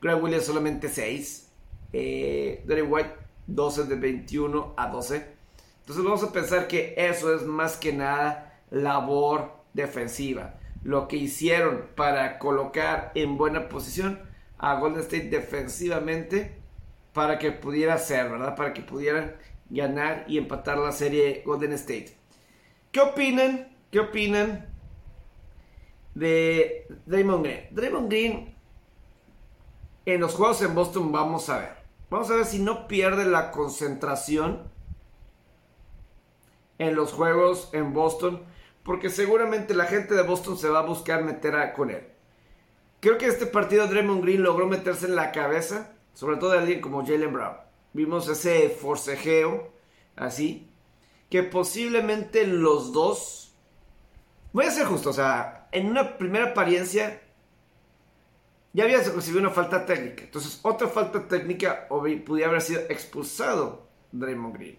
Greg 0.00 0.22
Williams 0.22 0.44
solamente 0.44 0.88
6. 0.88 1.50
Eh, 1.92 2.64
White 2.66 3.14
12 3.46 3.84
de 3.84 3.94
21 3.94 4.74
a 4.76 4.88
12. 4.88 5.26
Entonces 5.80 6.04
vamos 6.04 6.22
a 6.22 6.32
pensar 6.32 6.66
que 6.66 6.94
eso 6.96 7.34
es 7.34 7.42
más 7.42 7.76
que 7.76 7.92
nada 7.92 8.60
labor 8.70 9.52
defensiva. 9.72 10.54
Lo 10.82 11.08
que 11.08 11.16
hicieron 11.16 11.86
para 11.94 12.38
colocar 12.38 13.12
en 13.14 13.38
buena 13.38 13.68
posición 13.68 14.20
a 14.58 14.78
Golden 14.78 15.00
State 15.02 15.28
defensivamente 15.28 16.56
para 17.12 17.38
que 17.38 17.52
pudiera 17.52 17.98
ser, 17.98 18.30
¿verdad? 18.30 18.56
Para 18.56 18.74
que 18.74 18.82
pudieran 18.82 19.36
ganar 19.70 20.24
y 20.28 20.38
empatar 20.38 20.78
la 20.78 20.92
serie 20.92 21.42
Golden 21.46 21.72
State. 21.72 22.16
¿Qué 22.92 23.00
opinan? 23.00 23.68
¿Qué 23.90 24.00
opinan 24.00 24.67
de 26.18 26.86
Draymond 27.06 27.44
Green. 27.44 27.68
Draymond 27.70 28.08
Green 28.08 28.54
en 30.04 30.20
los 30.20 30.34
juegos 30.34 30.62
en 30.62 30.74
Boston 30.74 31.12
vamos 31.12 31.48
a 31.48 31.58
ver. 31.58 31.76
Vamos 32.10 32.30
a 32.30 32.36
ver 32.36 32.46
si 32.46 32.58
no 32.58 32.88
pierde 32.88 33.24
la 33.24 33.50
concentración 33.50 34.62
en 36.78 36.94
los 36.94 37.12
juegos 37.12 37.68
en 37.72 37.92
Boston. 37.92 38.42
Porque 38.82 39.10
seguramente 39.10 39.74
la 39.74 39.84
gente 39.84 40.14
de 40.14 40.22
Boston 40.22 40.56
se 40.56 40.68
va 40.68 40.80
a 40.80 40.86
buscar 40.86 41.22
meter 41.22 41.54
a, 41.54 41.74
con 41.74 41.90
él. 41.90 42.08
Creo 43.00 43.18
que 43.18 43.26
este 43.26 43.46
partido 43.46 43.86
Draymond 43.86 44.22
Green 44.22 44.42
logró 44.42 44.66
meterse 44.66 45.06
en 45.06 45.14
la 45.14 45.30
cabeza. 45.30 45.92
Sobre 46.14 46.38
todo 46.38 46.52
de 46.52 46.58
alguien 46.58 46.80
como 46.80 47.06
Jalen 47.06 47.32
Brown. 47.32 47.56
Vimos 47.92 48.28
ese 48.28 48.70
forcejeo 48.70 49.70
así. 50.16 50.68
Que 51.30 51.42
posiblemente 51.42 52.46
los 52.46 52.92
dos. 52.92 53.54
Voy 54.52 54.64
a 54.64 54.70
ser 54.70 54.86
justo, 54.86 55.10
o 55.10 55.12
sea, 55.12 55.57
en 55.72 55.88
una 55.88 56.18
primera 56.18 56.50
apariencia 56.50 57.20
ya 58.72 58.84
había 58.84 58.98
recibido 58.98 59.40
una 59.40 59.50
falta 59.50 59.84
técnica. 59.86 60.24
Entonces, 60.24 60.60
otra 60.62 60.88
falta 60.88 61.26
técnica 61.26 61.88
pudiera 61.88 62.48
haber 62.48 62.62
sido 62.62 62.80
expulsado 62.88 63.88
Draymond 64.12 64.54
Green. 64.54 64.78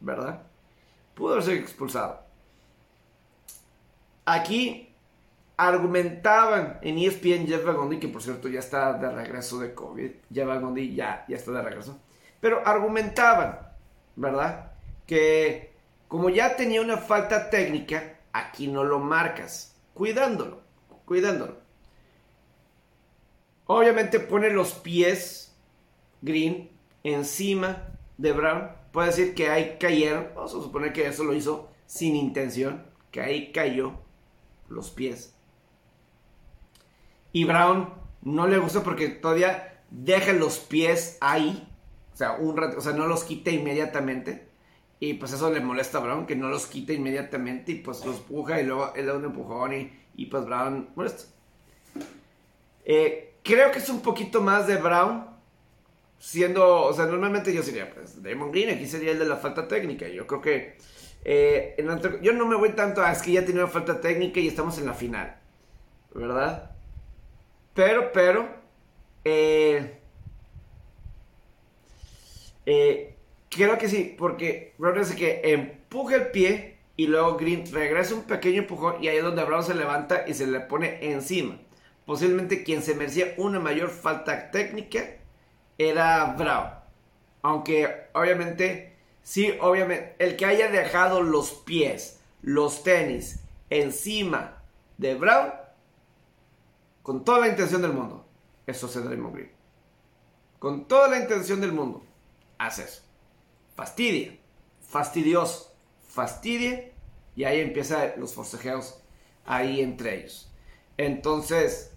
¿Verdad? 0.00 0.42
Pudo 1.14 1.34
haber 1.34 1.44
sido 1.44 1.56
expulsado. 1.56 2.20
Aquí 4.24 4.94
argumentaban 5.56 6.78
en 6.82 6.98
ESPN 6.98 7.46
Jeff 7.46 7.64
Van 7.64 8.00
que 8.00 8.08
por 8.08 8.22
cierto 8.22 8.48
ya 8.48 8.60
está 8.60 8.94
de 8.94 9.10
regreso 9.10 9.58
de 9.58 9.74
COVID. 9.74 10.10
Jeff 10.32 10.46
Van 10.46 10.74
ya, 10.74 11.24
ya 11.28 11.36
está 11.36 11.52
de 11.52 11.62
regreso. 11.62 12.00
Pero 12.40 12.66
argumentaban, 12.66 13.58
¿verdad? 14.16 14.72
Que 15.06 15.74
como 16.08 16.30
ya 16.30 16.56
tenía 16.56 16.80
una 16.80 16.96
falta 16.96 17.50
técnica, 17.50 18.18
aquí 18.32 18.68
no 18.68 18.82
lo 18.82 18.98
marcas 18.98 19.76
cuidándolo, 20.00 20.62
cuidándolo. 21.04 21.58
Obviamente 23.66 24.18
pone 24.18 24.48
los 24.48 24.72
pies 24.72 25.54
Green 26.22 26.70
encima 27.04 27.86
de 28.16 28.32
Brown. 28.32 28.70
Puede 28.92 29.08
decir 29.08 29.34
que 29.34 29.50
ahí 29.50 29.76
cayeron. 29.78 30.28
Vamos 30.34 30.54
a 30.54 30.62
suponer 30.62 30.94
que 30.94 31.06
eso 31.06 31.22
lo 31.22 31.34
hizo 31.34 31.68
sin 31.84 32.16
intención. 32.16 32.82
Que 33.10 33.20
ahí 33.20 33.52
cayó 33.52 33.92
los 34.70 34.90
pies. 34.90 35.34
Y 37.34 37.44
Brown 37.44 37.92
no 38.22 38.46
le 38.46 38.56
gusta 38.56 38.82
porque 38.82 39.10
todavía 39.10 39.82
deja 39.90 40.32
los 40.32 40.60
pies 40.60 41.18
ahí. 41.20 41.68
O 42.14 42.16
sea, 42.16 42.36
un 42.36 42.56
rato, 42.56 42.78
o 42.78 42.80
sea, 42.80 42.92
no 42.92 43.06
los 43.06 43.24
quita 43.24 43.50
inmediatamente. 43.50 44.48
Y 45.02 45.14
pues 45.14 45.32
eso 45.32 45.50
le 45.50 45.60
molesta 45.60 45.98
a 45.98 46.02
Brown, 46.02 46.26
que 46.26 46.36
no 46.36 46.48
los 46.50 46.66
quita 46.66 46.92
inmediatamente 46.92 47.72
y 47.72 47.76
pues 47.76 48.04
los 48.04 48.18
empuja 48.18 48.60
y 48.60 48.66
luego 48.66 48.92
él 48.94 49.06
da 49.06 49.14
un 49.14 49.24
empujón 49.24 49.72
y, 49.72 49.90
y 50.14 50.26
pues 50.26 50.44
Brown 50.44 50.90
molesta. 50.94 51.24
Eh, 52.84 53.34
creo 53.42 53.70
que 53.70 53.78
es 53.78 53.88
un 53.88 54.02
poquito 54.02 54.42
más 54.42 54.66
de 54.66 54.76
Brown, 54.76 55.26
siendo, 56.18 56.82
o 56.82 56.92
sea, 56.92 57.06
normalmente 57.06 57.52
yo 57.52 57.62
sería, 57.62 57.92
pues, 57.92 58.22
Damon 58.22 58.52
Green, 58.52 58.70
aquí 58.70 58.86
sería 58.86 59.12
el 59.12 59.18
de 59.18 59.26
la 59.26 59.36
falta 59.36 59.66
técnica. 59.66 60.06
Yo 60.08 60.26
creo 60.26 60.40
que, 60.42 60.76
eh, 61.24 61.76
yo 62.22 62.32
no 62.32 62.46
me 62.46 62.56
voy 62.56 62.70
tanto 62.70 63.02
a, 63.02 63.12
es 63.12 63.22
que 63.22 63.32
ya 63.32 63.44
tiene 63.44 63.62
una 63.62 63.70
falta 63.70 64.00
técnica 64.00 64.40
y 64.40 64.48
estamos 64.48 64.78
en 64.78 64.86
la 64.86 64.94
final, 64.94 65.36
¿verdad? 66.14 66.72
Pero, 67.74 68.12
pero, 68.12 68.48
eh, 69.24 69.98
eh 72.66 73.09
Creo 73.50 73.76
que 73.78 73.88
sí, 73.88 74.14
porque 74.16 74.74
Brown 74.78 74.98
dice 74.98 75.16
que 75.16 75.40
empuja 75.52 76.14
el 76.14 76.30
pie 76.30 76.78
y 76.96 77.08
luego 77.08 77.36
Green 77.36 77.64
regresa 77.72 78.14
un 78.14 78.22
pequeño 78.22 78.60
empujón 78.60 79.02
y 79.02 79.08
ahí 79.08 79.16
es 79.16 79.24
donde 79.24 79.44
Brown 79.44 79.64
se 79.64 79.74
levanta 79.74 80.24
y 80.28 80.34
se 80.34 80.46
le 80.46 80.60
pone 80.60 80.98
encima. 81.12 81.58
Posiblemente 82.06 82.62
quien 82.62 82.82
se 82.82 82.94
merecía 82.94 83.34
una 83.38 83.58
mayor 83.58 83.90
falta 83.90 84.50
técnica 84.50 85.16
era 85.78 86.26
Brown. 86.38 86.70
Aunque 87.42 88.08
obviamente, 88.12 88.96
sí, 89.22 89.52
obviamente, 89.60 90.14
el 90.18 90.36
que 90.36 90.46
haya 90.46 90.70
dejado 90.70 91.20
los 91.22 91.50
pies, 91.52 92.20
los 92.42 92.84
tenis 92.84 93.40
encima 93.68 94.62
de 94.98 95.14
Brown, 95.16 95.52
con 97.02 97.24
toda 97.24 97.40
la 97.40 97.48
intención 97.48 97.82
del 97.82 97.94
mundo, 97.94 98.26
eso 98.66 98.86
se 98.86 99.00
Draymond 99.00 99.34
Green. 99.34 99.52
con 100.58 100.86
toda 100.86 101.08
la 101.08 101.18
intención 101.18 101.60
del 101.60 101.72
mundo, 101.72 102.04
hace 102.58 102.84
eso. 102.84 103.09
Fastidia, 103.80 104.36
fastidioso, 104.82 105.74
fastidia, 106.06 106.90
y 107.34 107.44
ahí 107.44 107.60
empiezan 107.60 108.12
los 108.18 108.34
forcejeos 108.34 109.00
ahí 109.46 109.80
entre 109.80 110.18
ellos. 110.18 110.52
Entonces, 110.98 111.96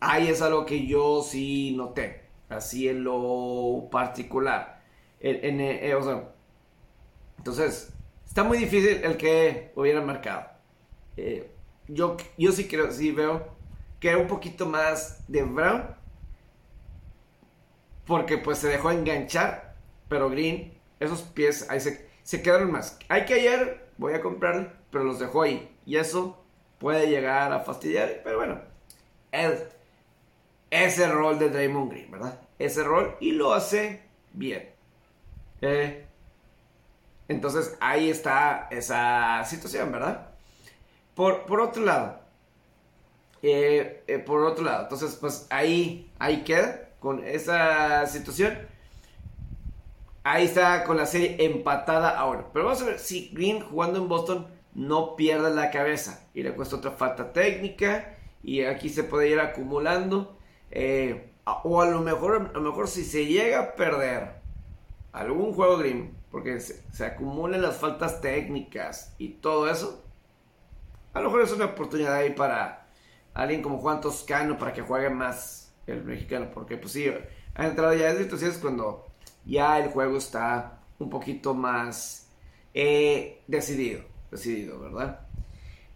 ahí 0.00 0.28
es 0.28 0.40
algo 0.40 0.64
que 0.64 0.86
yo 0.86 1.22
sí 1.22 1.74
noté, 1.76 2.22
así 2.48 2.88
en 2.88 3.04
lo 3.04 3.88
particular. 3.90 4.80
En, 5.20 5.60
eh, 5.60 5.94
entonces, 7.36 7.92
está 8.24 8.42
muy 8.42 8.56
difícil 8.56 9.04
el 9.04 9.18
que 9.18 9.70
hubiera 9.76 10.00
marcado. 10.00 10.46
Eh, 11.18 11.52
yo, 11.88 12.16
yo 12.38 12.52
sí 12.52 12.66
creo, 12.68 12.90
sí 12.90 13.12
veo 13.12 13.48
que 14.00 14.08
era 14.08 14.16
un 14.16 14.28
poquito 14.28 14.64
más 14.64 15.22
de 15.28 15.42
Brown. 15.42 15.94
Porque 18.06 18.38
pues 18.38 18.56
se 18.60 18.68
dejó 18.68 18.90
enganchar. 18.90 19.76
Pero 20.08 20.30
Green, 20.30 20.77
esos 21.00 21.22
pies 21.22 21.68
ahí 21.70 21.80
se, 21.80 22.08
se 22.22 22.42
quedaron 22.42 22.72
más. 22.72 22.98
Hay 23.08 23.24
que 23.24 23.34
ayer, 23.34 23.88
voy 23.96 24.14
a 24.14 24.20
comprarle, 24.20 24.70
pero 24.90 25.04
los 25.04 25.18
dejó 25.18 25.42
ahí. 25.42 25.74
Y 25.86 25.96
eso 25.96 26.42
puede 26.78 27.08
llegar 27.08 27.52
a 27.52 27.60
fastidiar. 27.60 28.20
Pero 28.24 28.38
bueno, 28.38 28.60
es 29.32 29.64
ese 30.70 31.08
rol 31.08 31.38
de 31.38 31.50
Draymond 31.50 31.90
Green, 31.90 32.10
¿verdad? 32.10 32.40
Ese 32.58 32.82
rol 32.82 33.16
y 33.20 33.32
lo 33.32 33.52
hace 33.52 34.02
bien. 34.32 34.70
Eh, 35.60 36.06
entonces 37.28 37.76
ahí 37.80 38.10
está 38.10 38.68
esa 38.70 39.44
situación, 39.44 39.92
¿verdad? 39.92 40.28
Por, 41.14 41.46
por 41.46 41.60
otro 41.60 41.82
lado, 41.82 42.20
eh, 43.42 44.02
eh, 44.06 44.18
por 44.18 44.44
otro 44.44 44.64
lado, 44.64 44.84
entonces 44.84 45.16
pues 45.16 45.46
ahí, 45.50 46.10
ahí 46.18 46.42
queda 46.44 46.90
con 47.00 47.24
esa 47.26 48.06
situación. 48.06 48.58
Ahí 50.30 50.44
está 50.44 50.84
con 50.84 50.98
la 50.98 51.06
serie 51.06 51.36
empatada 51.38 52.10
ahora. 52.10 52.50
Pero 52.52 52.66
vamos 52.66 52.82
a 52.82 52.84
ver 52.84 52.98
si 52.98 53.30
Green 53.32 53.62
jugando 53.62 53.98
en 53.98 54.08
Boston 54.08 54.46
no 54.74 55.16
pierde 55.16 55.54
la 55.54 55.70
cabeza 55.70 56.28
y 56.34 56.42
le 56.42 56.52
cuesta 56.52 56.76
otra 56.76 56.90
falta 56.90 57.32
técnica 57.32 58.18
y 58.42 58.62
aquí 58.62 58.90
se 58.90 59.04
puede 59.04 59.30
ir 59.30 59.40
acumulando. 59.40 60.36
Eh, 60.70 61.32
o 61.46 61.80
a 61.80 61.86
lo 61.86 62.02
mejor, 62.02 62.50
a 62.54 62.58
lo 62.58 62.60
mejor 62.60 62.88
si 62.88 63.04
se 63.04 63.24
llega 63.24 63.58
a 63.58 63.72
perder 63.74 64.42
algún 65.12 65.54
juego 65.54 65.78
Green, 65.78 66.14
porque 66.30 66.60
se, 66.60 66.82
se 66.92 67.06
acumulan 67.06 67.62
las 67.62 67.78
faltas 67.78 68.20
técnicas 68.20 69.14
y 69.16 69.30
todo 69.30 69.70
eso, 69.70 70.04
a 71.14 71.20
lo 71.20 71.30
mejor 71.30 71.40
es 71.44 71.52
una 71.52 71.64
oportunidad 71.64 72.12
ahí 72.12 72.34
para 72.34 72.86
alguien 73.32 73.62
como 73.62 73.78
Juan 73.78 74.02
Toscano 74.02 74.58
para 74.58 74.74
que 74.74 74.82
juegue 74.82 75.08
más 75.08 75.72
el 75.86 76.04
mexicano, 76.04 76.50
porque 76.52 76.76
pues 76.76 76.92
sí, 76.92 77.10
ha 77.54 77.66
entrado 77.66 77.94
ya 77.94 78.10
en 78.10 78.18
situaciones 78.18 78.58
cuando 78.58 79.07
ya 79.48 79.78
el 79.78 79.90
juego 79.90 80.18
está 80.18 80.78
un 80.98 81.10
poquito 81.10 81.54
más 81.54 82.28
eh, 82.74 83.42
decidido, 83.46 84.02
decidido, 84.30 84.78
¿verdad? 84.78 85.20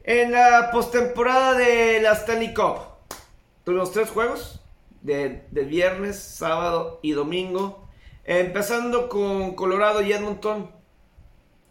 En 0.04 0.32
la 0.32 0.70
postemporada 0.72 1.54
de 1.54 2.00
la 2.00 2.12
Stanley 2.12 2.54
Cup, 2.54 2.78
tuvimos 3.64 3.92
tres 3.92 4.10
juegos, 4.10 4.60
de, 5.02 5.44
de, 5.50 5.64
viernes, 5.64 6.18
sábado 6.18 6.98
y 7.02 7.12
domingo, 7.12 7.86
empezando 8.24 9.08
con 9.08 9.54
Colorado 9.54 10.00
y 10.00 10.12
Edmonton, 10.12 10.70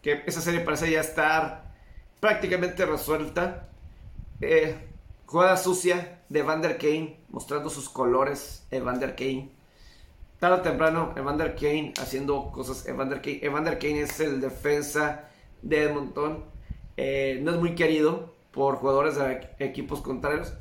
que 0.01 0.23
esa 0.25 0.41
serie 0.41 0.61
parece 0.61 0.91
ya 0.91 1.01
estar 1.01 1.73
prácticamente 2.19 2.85
resuelta. 2.85 3.67
Eh, 4.39 4.77
jugada 5.25 5.57
sucia 5.57 6.21
de 6.29 6.41
Vander 6.41 6.77
Kane, 6.77 7.19
mostrando 7.29 7.69
sus 7.69 7.89
colores, 7.89 8.65
Evander 8.71 9.15
Kane. 9.15 9.49
Tarde 10.41 10.55
o 10.55 10.61
temprano, 10.61 11.13
Evander 11.15 11.53
Kane 11.53 11.93
haciendo 12.01 12.51
cosas. 12.51 12.87
Evander 12.87 13.21
Kane, 13.21 13.41
Evander 13.43 13.77
Kane 13.77 14.01
es 14.01 14.19
el 14.19 14.41
defensa 14.41 15.29
de 15.61 15.83
Edmonton. 15.83 16.45
Eh, 16.97 17.39
no 17.43 17.51
es 17.51 17.57
muy 17.59 17.75
querido 17.75 18.33
por 18.49 18.77
jugadores 18.77 19.17
de 19.17 19.49
equipos 19.59 20.01
contrarios. 20.01 20.55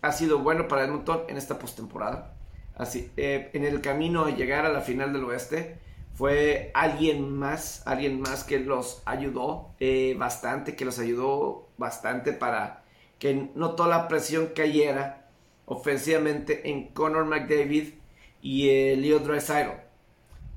Ha, 0.00 0.12
sido 0.12 0.38
bueno 0.38 0.68
para 0.68 0.84
Edmonton 0.84 1.24
en 1.28 1.36
esta 1.36 1.58
postemporada. 1.58 2.34
Así, 2.76 3.10
eh, 3.18 3.50
en 3.52 3.66
el 3.66 3.82
camino 3.82 4.24
a 4.24 4.30
llegar 4.30 4.64
a 4.64 4.72
la 4.72 4.80
final 4.80 5.12
del 5.12 5.24
oeste, 5.24 5.76
fue 6.14 6.70
alguien 6.72 7.30
más, 7.30 7.86
alguien 7.86 8.22
más 8.22 8.42
que 8.42 8.58
los 8.58 9.02
ayudó 9.04 9.74
eh, 9.80 10.16
bastante, 10.18 10.76
que 10.76 10.86
los 10.86 10.98
ayudó 10.98 11.68
bastante 11.76 12.32
para 12.32 12.84
que 13.18 13.50
no 13.54 13.74
toda 13.74 13.90
la 13.90 14.08
presión 14.08 14.52
cayera 14.56 15.28
ofensivamente 15.66 16.70
en 16.70 16.88
Conor 16.94 17.26
McDavid 17.26 18.02
y 18.44 18.68
el 18.68 19.00
Leo 19.00 19.20
Draisaitl. 19.20 19.70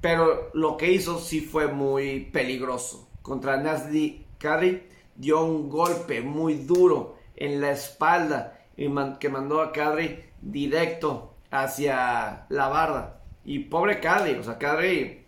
Pero 0.02 0.52
lo 0.54 0.76
que 0.76 0.92
hizo 0.92 1.20
sí 1.20 1.40
fue 1.40 1.68
muy 1.70 2.20
peligroso. 2.20 3.08
Contra 3.22 3.56
Nasdi 3.56 4.26
Kadri 4.38 4.84
dio 5.16 5.42
un 5.44 5.70
golpe 5.70 6.22
muy 6.22 6.56
duro 6.56 7.16
en 7.38 7.62
la 7.62 7.72
espalda 7.72 8.60
y 8.76 8.90
que 9.20 9.30
mandó 9.30 9.62
a 9.62 9.72
Kadri 9.72 10.26
directo 10.42 11.34
hacia 11.50 12.46
la 12.50 12.68
barda. 12.68 13.22
Y 13.46 13.60
pobre 13.60 14.02
Kadri, 14.02 14.34
o 14.34 14.44
sea, 14.44 14.58
Kadri 14.58 15.26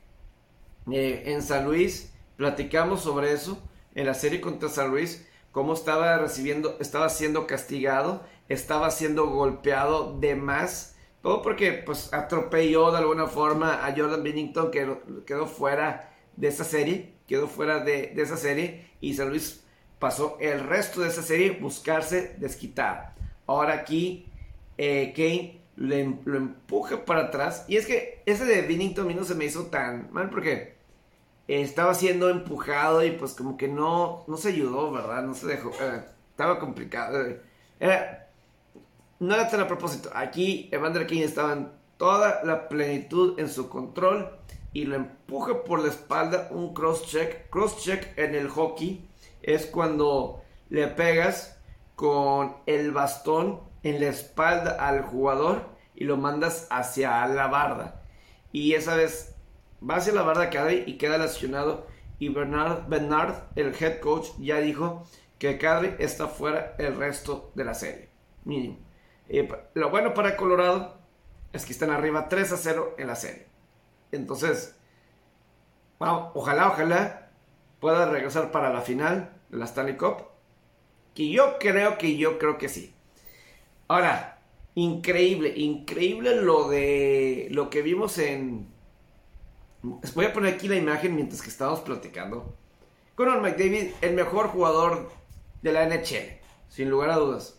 eh, 0.92 1.24
en 1.28 1.42
San 1.42 1.64
Luis, 1.64 2.14
platicamos 2.36 3.02
sobre 3.02 3.32
eso 3.32 3.58
en 3.96 4.06
la 4.06 4.14
serie 4.14 4.42
contra 4.42 4.68
San 4.68 4.92
Luis, 4.92 5.26
cómo 5.54 5.74
estaba 5.74 6.18
recibiendo, 6.18 6.76
estaba 6.82 7.08
siendo 7.08 7.48
castigado, 7.48 8.26
estaba 8.50 8.92
siendo 8.92 9.28
golpeado 9.28 10.20
de 10.20 10.36
más, 10.36 10.98
todo 11.22 11.42
porque 11.42 11.74
pues 11.74 12.14
atropelló 12.14 12.92
de 12.92 13.00
alguna 13.00 13.28
forma 13.28 13.86
a 13.86 13.94
Jordan 13.96 14.24
Bennington 14.24 14.72
que 14.72 14.88
quedó 15.26 15.48
fuera 15.48 16.14
de 16.36 16.48
esa 16.48 16.64
serie, 16.64 17.14
quedó 17.28 17.48
fuera 17.48 17.80
de, 17.80 18.14
esa 18.16 18.38
serie 18.38 18.90
y 19.02 19.14
San 19.14 19.30
Luis 19.30 19.64
pasó 20.00 20.38
el 20.40 20.62
resto 20.62 21.02
de 21.02 21.10
esa 21.10 21.22
serie 21.22 21.52
buscarse 21.52 22.36
desquitar. 22.38 23.16
Ahora 23.48 23.74
aquí 23.74 24.32
eh, 24.78 25.14
Kane 25.16 25.60
lo 25.76 26.38
empuja 26.38 27.06
para 27.06 27.26
atrás 27.26 27.66
y 27.68 27.78
es 27.78 27.86
que 27.86 28.22
ese 28.26 28.46
de 28.46 28.62
Bennington 28.62 29.06
a 29.06 29.08
mí 29.08 29.14
no 29.14 29.24
se 29.24 29.36
me 29.36 29.46
hizo 29.46 29.66
tan 29.66 30.12
mal 30.12 30.30
porque 30.30 30.80
estaba 31.48 31.94
siendo 31.96 32.30
empujado 32.30 33.04
y 33.04 33.12
pues 33.12 33.34
como 33.34 33.58
que 33.58 33.68
no, 33.68 34.24
no 34.28 34.38
se 34.38 34.50
ayudó, 34.50 34.92
¿verdad? 34.92 35.24
No 35.24 35.34
se 35.34 35.48
dejó, 35.48 35.72
eh, 35.82 36.04
estaba 36.32 36.60
complicado. 36.60 37.26
Era, 37.80 38.19
no 39.20 39.36
era 39.36 39.50
tan 39.50 39.62
a 39.62 39.68
propósito. 39.68 40.10
Aquí 40.14 40.70
Evander 40.72 41.06
King 41.06 41.22
estaba 41.22 41.54
en 41.54 41.72
toda 41.98 42.44
la 42.44 42.70
plenitud 42.70 43.40
en 43.40 43.50
su 43.50 43.70
control 43.70 44.30
y 44.72 44.86
lo 44.86 44.96
empuja 44.96 45.64
por 45.64 45.82
la 45.82 45.90
espalda 45.90 46.48
un 46.52 46.74
cross 46.74 47.06
check. 47.06 47.50
Cross 47.50 47.78
check 47.84 48.18
en 48.18 48.36
el 48.36 48.48
hockey 48.48 49.08
es 49.42 49.66
cuando 49.66 50.42
le 50.70 50.88
pegas 50.88 51.60
con 51.96 52.56
el 52.66 52.92
bastón 52.92 53.62
en 53.84 54.00
la 54.00 54.08
espalda 54.08 54.72
al 54.80 55.02
jugador 55.02 55.68
y 55.96 56.06
lo 56.06 56.18
mandas 56.18 56.68
hacia 56.70 57.26
la 57.28 57.48
barda. 57.48 58.02
Y 58.52 58.74
esa 58.74 58.96
vez 58.96 59.36
va 59.88 59.98
hacia 59.98 60.14
la 60.14 60.22
barda 60.22 60.50
Kadri 60.50 60.84
y 60.88 60.98
queda 60.98 61.18
lesionado. 61.18 61.88
Y 62.20 62.30
Bernard, 62.30 62.88
Bernard, 62.88 63.36
el 63.56 63.74
head 63.80 64.00
coach, 64.00 64.28
ya 64.40 64.60
dijo 64.60 65.06
que 65.38 65.58
Kadri 65.58 65.96
está 66.00 66.28
fuera 66.28 66.76
el 66.78 66.96
resto 66.96 67.52
de 67.56 67.64
la 67.64 67.74
serie. 67.74 68.10
Mínimo. 68.44 68.89
Lo 69.74 69.90
bueno 69.90 70.14
para 70.14 70.36
Colorado 70.36 70.98
es 71.54 71.66
que 71.66 71.74
están 71.74 71.92
arriba 71.92 72.30
3 72.30 72.52
a 72.52 72.58
0 72.58 72.96
en 72.98 73.08
la 73.08 73.16
serie. 73.16 73.48
Entonces, 74.12 74.76
ojalá, 76.00 76.68
ojalá 76.70 77.32
pueda 77.80 78.10
regresar 78.10 78.52
para 78.52 78.74
la 78.74 78.82
final 78.82 79.34
de 79.50 79.58
la 79.58 79.66
Stanley 79.66 79.98
Cup. 79.98 80.24
Que 81.14 81.30
yo 81.30 81.58
creo 81.60 81.98
que 81.98 82.18
yo 82.18 82.38
creo 82.38 82.58
que 82.58 82.70
sí. 82.70 82.94
Ahora, 83.88 84.40
increíble, 84.76 85.54
increíble 85.56 86.36
lo 86.36 86.70
de 86.70 87.48
lo 87.52 87.70
que 87.70 87.82
vimos 87.82 88.18
en 88.18 88.70
Voy 89.82 90.26
a 90.26 90.34
poner 90.34 90.56
aquí 90.56 90.68
la 90.68 90.76
imagen 90.76 91.16
mientras 91.16 91.42
que 91.42 91.50
estamos 91.50 91.80
platicando. 91.80 92.54
Conor 93.16 93.42
McDavid, 93.42 93.92
el 94.02 94.14
mejor 94.14 94.48
jugador 94.48 95.10
de 95.62 95.72
la 95.72 95.86
NHL, 95.86 96.40
sin 96.68 96.90
lugar 96.90 97.12
a 97.12 97.16
dudas. 97.16 97.59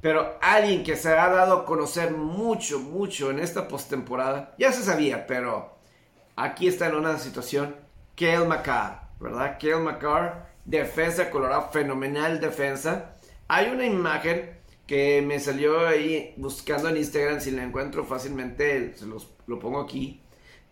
Pero 0.00 0.38
alguien 0.40 0.84
que 0.84 0.96
se 0.96 1.08
ha 1.08 1.28
dado 1.28 1.58
a 1.58 1.64
conocer 1.64 2.12
mucho, 2.12 2.78
mucho 2.78 3.30
en 3.30 3.38
esta 3.38 3.66
postemporada, 3.68 4.54
ya 4.58 4.72
se 4.72 4.82
sabía, 4.82 5.26
pero 5.26 5.76
aquí 6.36 6.68
está 6.68 6.88
en 6.88 6.96
una 6.96 7.18
situación. 7.18 7.76
Kale 8.14 8.46
McCarr, 8.46 9.00
¿verdad? 9.20 9.58
Kale 9.60 9.76
McCarr, 9.76 10.46
defensa 10.64 11.30
colorado, 11.30 11.70
fenomenal 11.72 12.40
defensa. 12.40 13.16
Hay 13.48 13.70
una 13.70 13.86
imagen 13.86 14.58
que 14.86 15.22
me 15.22 15.40
salió 15.40 15.86
ahí 15.86 16.34
buscando 16.36 16.88
en 16.88 16.98
Instagram, 16.98 17.40
si 17.40 17.50
la 17.50 17.64
encuentro 17.64 18.04
fácilmente, 18.04 18.96
se 18.96 19.06
los, 19.06 19.34
lo 19.46 19.58
pongo 19.58 19.80
aquí 19.80 20.22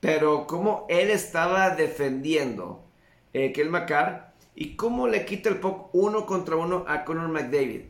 pero 0.05 0.47
cómo 0.47 0.85
él 0.91 1.09
estaba 1.09 1.71
defendiendo 1.71 2.85
eh, 3.33 3.53
Kel 3.53 3.71
McCarr 3.71 4.35
y 4.55 4.77
cómo 4.77 5.09
le 5.09 5.25
quita 5.25 5.49
el 5.49 5.61
puck 5.61 5.89
uno 5.95 6.27
contra 6.27 6.57
uno 6.57 6.85
a 6.87 7.07
Conor 7.07 7.29
McDavid. 7.29 7.85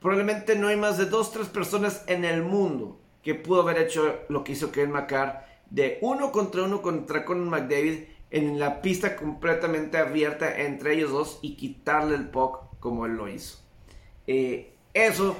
Probablemente 0.00 0.56
no 0.56 0.68
hay 0.68 0.76
más 0.76 0.98
de 0.98 1.06
dos, 1.06 1.32
tres 1.32 1.48
personas 1.48 2.04
en 2.06 2.24
el 2.24 2.42
mundo 2.42 3.00
que 3.22 3.34
pudo 3.34 3.62
haber 3.62 3.78
hecho 3.78 4.20
lo 4.28 4.44
que 4.44 4.52
hizo 4.52 4.70
Ken 4.70 4.90
McCarr 4.90 5.44
de 5.70 5.98
uno 6.00 6.30
contra 6.30 6.62
uno 6.62 6.80
contra 6.82 7.24
Conor 7.24 7.46
McDavid 7.46 8.04
en 8.30 8.58
la 8.58 8.82
pista 8.82 9.16
completamente 9.16 9.98
abierta 9.98 10.60
entre 10.60 10.94
ellos 10.94 11.10
dos 11.10 11.38
y 11.42 11.56
quitarle 11.56 12.14
el 12.14 12.28
puck 12.28 12.78
como 12.80 13.06
él 13.06 13.16
lo 13.16 13.28
hizo. 13.28 13.58
Eh, 14.26 14.74
eso 14.94 15.36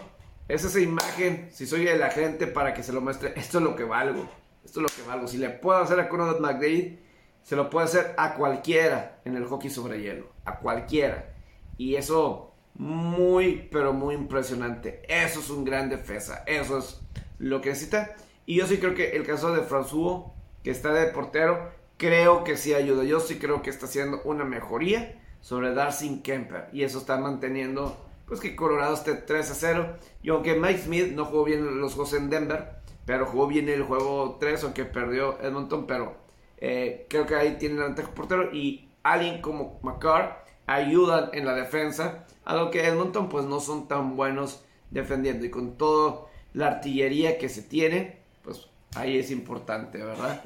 es 0.49 0.65
esa 0.65 0.81
imagen, 0.81 1.49
si 1.53 1.67
soy 1.67 1.85
de 1.85 1.97
la 1.97 2.11
gente 2.11 2.47
para 2.47 2.75
que 2.75 2.83
se 2.83 2.93
lo 2.93 3.01
muestre, 3.01 3.33
esto 3.37 3.59
es 3.59 3.65
lo 3.65 3.75
que 3.75 3.85
valgo, 3.85 4.29
esto 4.65 4.81
es 4.81 4.83
lo 4.83 4.89
que 4.89 5.09
valgo. 5.09 5.27
Si 5.29 5.39
le 5.39 5.51
puedo 5.51 5.79
hacer 5.79 5.99
a 6.01 6.09
Conor 6.09 6.41
McDavid, 6.41 6.97
se 7.43 7.57
lo 7.57 7.71
puedo 7.71 7.85
hacer 7.85 8.15
a 8.17 8.35
cualquiera 8.35 9.21
en 9.25 9.37
el 9.37 9.45
hockey 9.47 9.71
sobre 9.71 10.01
hielo, 10.01 10.29
a 10.45 10.59
cualquiera. 10.59 11.35
Y 11.79 11.97
eso 11.97 12.46
muy, 12.79 13.69
pero 13.71 13.93
muy 13.93 14.15
impresionante. 14.15 15.03
Eso 15.09 15.41
es 15.41 15.51
un 15.51 15.65
gran 15.65 15.89
defensa, 15.89 16.45
eso 16.47 16.79
es 16.79 17.01
lo 17.39 17.61
que 17.61 17.71
necesita. 17.71 18.15
Y 18.45 18.57
yo 18.57 18.67
sí 18.67 18.79
creo 18.79 18.95
que 18.95 19.17
el 19.17 19.27
caso 19.27 19.55
de 19.55 19.63
François, 19.63 20.33
que 20.63 20.71
está 20.71 20.93
de 20.93 21.07
portero, 21.07 21.71
creo 21.97 22.45
que 22.45 22.57
sí 22.57 22.75
ayuda. 22.75 23.05
Yo 23.05 23.21
sí 23.21 23.39
creo 23.39 23.63
que 23.63 23.71
está 23.71 23.87
haciendo 23.87 24.21
una 24.25 24.45
mejoría 24.45 25.21
sobre 25.41 25.75
Darcy 25.75 26.21
Kemper. 26.23 26.69
Y 26.73 26.83
eso 26.83 26.99
está 26.99 27.17
manteniendo, 27.17 27.97
pues 28.27 28.41
que 28.41 28.57
Colorado 28.57 28.95
esté 28.95 29.15
3 29.15 29.51
a 29.51 29.55
0. 29.55 29.97
Y 30.23 30.31
aunque 30.31 30.55
Mike 30.55 30.81
Smith 30.81 31.13
no 31.13 31.25
jugó 31.25 31.45
bien 31.45 31.81
los 31.81 31.95
juegos 31.95 32.15
en 32.15 32.31
Denver, 32.31 32.77
pero 33.05 33.27
jugó 33.27 33.47
bien 33.47 33.69
el 33.69 33.83
juego 33.83 34.37
3, 34.39 34.65
aunque 34.65 34.85
perdió 34.85 35.41
Edmonton, 35.41 35.87
pero 35.87 36.17
eh, 36.59 37.07
creo 37.09 37.27
que 37.27 37.37
ahí 37.37 37.57
tiene 37.59 37.77
el 37.77 37.83
ventaja 37.83 38.13
portero. 38.13 38.53
Y 38.53 38.91
alguien 39.03 39.41
como 39.41 39.81
McCarr 39.83 40.45
ayudan 40.67 41.31
en 41.33 41.47
la 41.47 41.55
defensa, 41.55 42.27
algo 42.47 42.71
que 42.71 42.87
Edmonton 42.87 43.29
pues 43.29 43.45
no 43.45 43.61
son 43.61 43.87
tan 43.89 44.17
buenos 44.17 44.65
defendiendo. 44.91 45.45
Y 45.45 45.51
con 45.51 45.77
toda 45.77 46.27
la 46.55 46.69
artillería 46.69 47.37
que 47.37 47.51
se 47.51 47.61
tiene, 47.61 48.21
pues 48.43 48.67
ahí 48.95 49.19
es 49.19 49.31
importante, 49.31 49.99
¿verdad? 49.99 50.43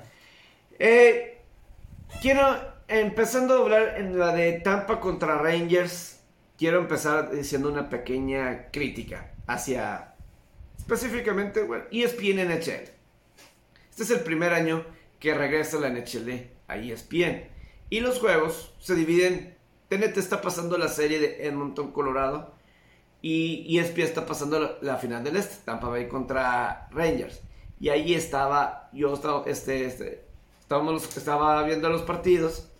Eh, 0.80 1.40
Quiero, 2.20 2.44
empezando 2.86 3.54
a 3.54 3.60
hablar 3.62 3.94
en 3.96 4.18
la 4.18 4.34
de 4.34 4.60
Tampa 4.60 5.00
contra 5.00 5.38
Rangers, 5.38 6.20
quiero 6.58 6.78
empezar 6.80 7.30
diciendo 7.30 7.70
una 7.70 7.88
pequeña 7.88 8.66
crítica 8.70 9.32
hacia 9.46 10.14
específicamente 10.76 11.62
bueno, 11.62 11.84
ESPN 11.90 12.46
NHL. 12.46 12.90
Este 13.88 14.02
es 14.02 14.10
el 14.10 14.20
primer 14.20 14.52
año 14.52 14.84
que 15.18 15.32
regresa 15.32 15.80
la 15.80 15.88
NHL 15.88 16.50
a 16.68 16.76
ESPN. 16.76 17.44
Y 17.88 18.00
los 18.00 18.18
juegos 18.18 18.74
se 18.80 18.94
dividen. 18.94 19.56
TNT 19.90 20.18
está 20.18 20.40
pasando 20.40 20.78
la 20.78 20.86
serie 20.86 21.18
de 21.18 21.46
Edmonton, 21.48 21.90
Colorado. 21.90 22.54
Y 23.22 23.78
ESPN 23.78 24.02
está 24.02 24.24
pasando 24.24 24.78
la, 24.80 24.96
final 24.96 25.24
del 25.24 25.36
este. 25.36 25.56
Tampa 25.64 25.88
Bay 25.88 26.08
contra 26.08 26.88
Rangers. 26.92 27.42
Y 27.80 27.88
ahí 27.88 28.14
estaba, 28.14 28.88
yo 28.92 29.12
estaba, 29.12 29.42
este, 29.46 29.84
este, 29.84 30.24
Estábamos, 30.60 31.16
estaba 31.16 31.62
viendo 31.64 31.90
los 31.90 32.02
partidos. 32.02 32.70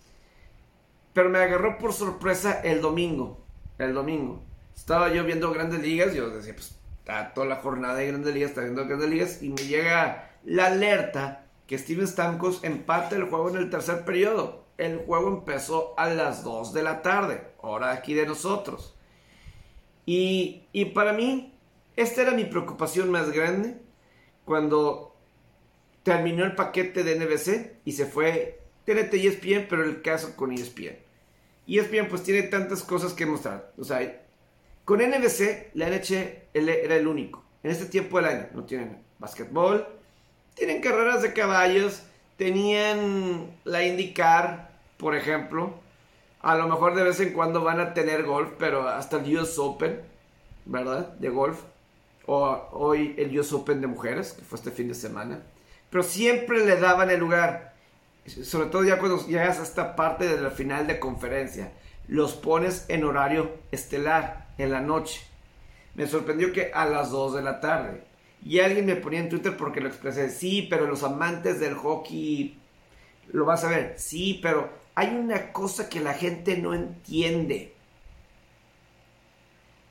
Pero 1.13 1.29
me 1.29 1.39
agarró 1.39 1.77
por 1.77 1.91
sorpresa 1.91 2.61
el 2.61 2.81
domingo. 2.81 3.43
El 3.77 3.93
domingo. 3.93 4.41
Estaba 4.73 5.13
yo 5.13 5.25
viendo 5.25 5.51
grandes 5.51 5.81
ligas. 5.81 6.13
Yo 6.13 6.29
decía, 6.29 6.55
pues, 6.55 6.79
está 6.99 7.33
toda 7.33 7.45
la 7.45 7.57
jornada 7.57 7.95
de 7.95 8.07
grandes 8.07 8.33
ligas, 8.33 8.51
está 8.51 8.61
viendo 8.61 8.87
grandes 8.87 9.09
ligas. 9.09 9.43
Y 9.43 9.49
me 9.49 9.63
llega 9.63 10.31
la 10.45 10.67
alerta 10.67 11.45
que 11.67 11.77
Steven 11.77 12.07
Stamkos 12.07 12.63
empate 12.63 13.17
el 13.17 13.25
juego 13.25 13.49
en 13.49 13.57
el 13.57 13.69
tercer 13.69 14.05
periodo. 14.05 14.65
El 14.81 14.97
juego 15.05 15.27
empezó 15.27 15.93
a 15.95 16.09
las 16.09 16.43
2 16.43 16.73
de 16.73 16.81
la 16.81 17.03
tarde, 17.03 17.43
hora 17.59 17.91
aquí 17.91 18.15
de 18.15 18.25
nosotros. 18.25 18.95
Y, 20.07 20.63
y 20.73 20.85
para 20.85 21.13
mí, 21.13 21.53
esta 21.95 22.23
era 22.23 22.31
mi 22.31 22.45
preocupación 22.45 23.11
más 23.11 23.31
grande 23.31 23.77
cuando 24.43 25.15
terminó 26.01 26.45
el 26.45 26.55
paquete 26.55 27.03
de 27.03 27.15
NBC 27.15 27.75
y 27.85 27.91
se 27.91 28.07
fue 28.07 28.59
TNT 28.85 29.13
y 29.13 29.27
ESPN, 29.27 29.67
pero 29.69 29.83
el 29.83 30.01
caso 30.01 30.35
con 30.35 30.51
ESPN. 30.51 30.97
ESPN 31.67 32.07
pues 32.09 32.23
tiene 32.23 32.41
tantas 32.41 32.81
cosas 32.81 33.13
que 33.13 33.27
mostrar. 33.27 33.71
O 33.77 33.83
sea, 33.83 34.19
con 34.83 34.99
NBC 34.99 35.75
la 35.75 35.89
NHL 35.89 36.41
era 36.55 36.95
el 36.95 37.05
único. 37.05 37.43
En 37.61 37.69
este 37.69 37.85
tiempo 37.85 38.17
del 38.17 38.25
año 38.25 38.47
no 38.55 38.63
tienen 38.63 39.03
básquetbol, 39.19 39.87
tienen 40.55 40.81
carreras 40.81 41.21
de 41.21 41.33
caballos, 41.33 42.01
tenían 42.35 43.55
la 43.63 43.85
IndyCar, 43.85 44.70
por 45.01 45.15
ejemplo. 45.15 45.73
A 46.39 46.55
lo 46.55 46.69
mejor 46.69 46.95
de 46.95 47.03
vez 47.03 47.19
en 47.19 47.33
cuando 47.33 47.61
van 47.61 47.81
a 47.81 47.93
tener 47.93 48.23
golf, 48.23 48.51
pero 48.57 48.87
hasta 48.87 49.17
el 49.17 49.37
US 49.37 49.59
Open, 49.59 50.01
¿verdad? 50.65 51.09
De 51.17 51.29
golf. 51.29 51.59
O 52.25 52.69
hoy 52.71 53.15
el 53.17 53.37
US 53.37 53.51
Open 53.51 53.81
de 53.81 53.87
mujeres, 53.87 54.31
que 54.31 54.43
fue 54.43 54.57
este 54.57 54.71
fin 54.71 54.87
de 54.87 54.95
semana 54.95 55.41
pero 55.91 56.03
siempre 56.03 56.65
le 56.65 56.77
daban 56.77 57.11
el 57.11 57.19
lugar. 57.19 57.73
Sobre 58.25 58.69
todo 58.69 58.83
ya 58.83 58.97
cuando 58.97 59.23
llegas 59.27 59.59
a 59.59 59.63
esta 59.63 59.95
parte 59.95 60.27
de 60.27 60.41
la 60.41 60.49
final 60.49 60.87
de 60.87 60.99
conferencia. 60.99 61.73
Los 62.07 62.33
pones 62.33 62.85
en 62.87 63.03
horario 63.03 63.51
estelar, 63.71 64.47
en 64.57 64.71
la 64.71 64.79
noche. 64.79 65.21
Me 65.93 66.07
sorprendió 66.07 66.53
que 66.53 66.71
a 66.73 66.85
las 66.85 67.11
2 67.11 67.35
de 67.35 67.41
la 67.41 67.59
tarde. 67.59 68.03
Y 68.43 68.59
alguien 68.59 68.85
me 68.85 68.95
ponía 68.95 69.19
en 69.19 69.29
Twitter 69.29 69.55
porque 69.57 69.81
lo 69.81 69.89
expresé. 69.89 70.29
Sí, 70.29 70.65
pero 70.69 70.87
los 70.87 71.03
amantes 71.03 71.59
del 71.59 71.75
hockey 71.75 72.57
lo 73.33 73.45
vas 73.45 73.65
a 73.65 73.69
ver. 73.69 73.95
Sí, 73.97 74.39
pero 74.41 74.69
hay 74.95 75.15
una 75.15 75.51
cosa 75.53 75.89
que 75.89 75.99
la 75.99 76.13
gente 76.13 76.57
no 76.57 76.73
entiende. 76.73 77.73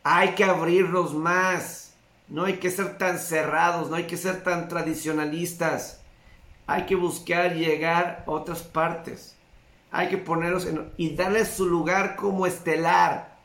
Hay 0.03 0.35
que 0.35 0.45
abrirlos 0.45 1.15
más. 1.15 1.95
No 2.29 2.45
hay 2.45 2.59
que 2.59 2.71
ser 2.71 2.97
tan 2.97 3.19
cerrados, 3.19 3.91
no 3.91 3.97
hay 3.97 4.05
que 4.05 4.17
ser 4.17 4.43
tan 4.45 4.69
tradicionalistas. 4.69 6.01
Hay 6.67 6.87
que 6.87 6.95
buscar 6.95 7.55
llegar 7.55 8.25
a 8.27 8.31
otras 8.31 8.63
partes. 8.63 9.37
Hay 9.91 10.09
que 10.09 10.19
ponerlos 10.19 10.67
en, 10.67 10.93
y 10.97 11.17
darles 11.17 11.49
su 11.49 11.67
lugar 11.67 12.15
como 12.15 12.47
estelar. 12.47 13.37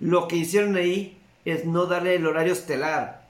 Lo 0.00 0.26
que 0.26 0.36
hicieron 0.36 0.76
ahí 0.76 1.20
es 1.44 1.66
no 1.66 1.86
darle 1.86 2.14
el 2.14 2.26
horario 2.26 2.54
estelar. 2.54 3.26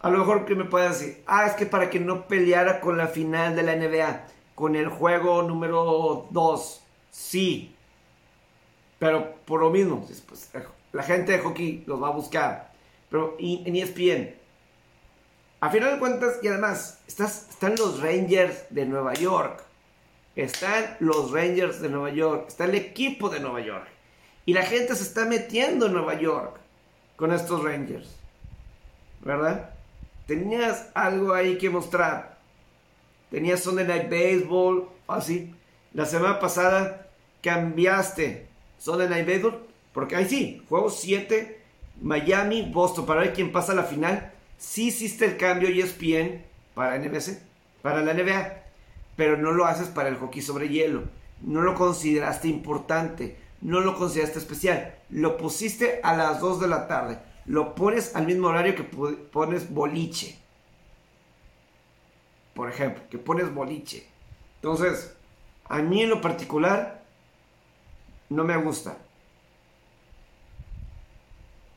A 0.00 0.10
lo 0.10 0.18
mejor 0.18 0.44
que 0.44 0.54
me 0.54 0.64
puede 0.64 0.90
decir, 0.90 1.22
ah, 1.26 1.46
es 1.46 1.54
que 1.54 1.66
para 1.66 1.90
que 1.90 1.98
no 1.98 2.28
peleara 2.28 2.80
con 2.80 2.98
la 2.98 3.08
final 3.08 3.56
de 3.56 3.62
la 3.62 3.74
NBA, 3.74 4.26
con 4.58 4.74
el 4.74 4.88
juego 4.88 5.42
número 5.42 6.26
2, 6.30 6.82
sí. 7.12 7.76
Pero 8.98 9.36
por 9.44 9.60
lo 9.60 9.70
mismo, 9.70 10.04
pues, 10.26 10.50
la 10.92 11.04
gente 11.04 11.30
de 11.30 11.38
hockey 11.38 11.84
los 11.86 12.02
va 12.02 12.08
a 12.08 12.10
buscar. 12.10 12.72
Pero 13.08 13.36
en 13.38 13.76
ESPN, 13.76 14.34
a 15.60 15.70
final 15.70 15.92
de 15.92 15.98
cuentas, 16.00 16.40
y 16.42 16.48
además, 16.48 16.98
están 17.06 17.76
los 17.76 18.02
Rangers 18.02 18.64
de 18.70 18.84
Nueva 18.84 19.14
York. 19.14 19.62
Están 20.34 20.96
los 20.98 21.30
Rangers 21.30 21.80
de 21.80 21.88
Nueva 21.88 22.10
York. 22.10 22.46
Está 22.48 22.64
el 22.64 22.74
equipo 22.74 23.30
de 23.30 23.38
Nueva 23.38 23.60
York. 23.60 23.86
Y 24.44 24.54
la 24.54 24.62
gente 24.62 24.96
se 24.96 25.04
está 25.04 25.24
metiendo 25.24 25.86
en 25.86 25.92
Nueva 25.92 26.14
York 26.14 26.58
con 27.14 27.32
estos 27.32 27.62
Rangers. 27.62 28.16
¿Verdad? 29.20 29.70
Tenías 30.26 30.88
algo 30.94 31.32
ahí 31.32 31.58
que 31.58 31.70
mostrar. 31.70 32.37
Tenías 33.30 33.60
Sunday 33.60 33.86
Night 33.86 34.10
Baseball, 34.10 34.88
así. 35.06 35.54
La 35.92 36.06
semana 36.06 36.40
pasada 36.40 37.08
cambiaste 37.42 38.46
Sunday 38.78 39.08
Night 39.08 39.26
Baseball. 39.26 39.66
Porque 39.92 40.16
ahí 40.16 40.28
sí, 40.28 40.62
juego 40.68 40.90
7 40.90 41.58
Miami, 42.00 42.70
Boston, 42.72 43.06
para 43.06 43.20
ver 43.20 43.32
quién 43.32 43.52
pasa 43.52 43.72
a 43.72 43.76
la 43.76 43.84
final. 43.84 44.32
Sí 44.56 44.88
hiciste 44.88 45.24
el 45.24 45.36
cambio 45.36 45.68
ESPN 45.68 46.42
para 46.74 46.98
NBC, 46.98 47.40
para 47.82 48.02
la 48.02 48.14
NBA, 48.14 48.62
pero 49.16 49.36
no 49.36 49.52
lo 49.52 49.66
haces 49.66 49.88
para 49.88 50.08
el 50.08 50.16
hockey 50.16 50.42
sobre 50.42 50.68
hielo. 50.68 51.04
No 51.42 51.62
lo 51.62 51.74
consideraste 51.74 52.48
importante, 52.48 53.36
no 53.60 53.80
lo 53.80 53.96
consideraste 53.96 54.38
especial. 54.38 54.94
Lo 55.10 55.36
pusiste 55.36 56.00
a 56.02 56.16
las 56.16 56.40
2 56.40 56.60
de 56.60 56.68
la 56.68 56.88
tarde. 56.88 57.18
Lo 57.46 57.74
pones 57.74 58.14
al 58.14 58.26
mismo 58.26 58.48
horario 58.48 58.74
que 58.74 58.84
pones 58.84 59.72
boliche. 59.72 60.38
Por 62.58 62.68
ejemplo, 62.68 63.04
que 63.08 63.18
pones 63.18 63.54
boliche. 63.54 64.04
Entonces, 64.56 65.16
a 65.68 65.78
mí 65.78 66.02
en 66.02 66.10
lo 66.10 66.20
particular, 66.20 67.04
no 68.30 68.42
me 68.42 68.56
gusta. 68.56 68.96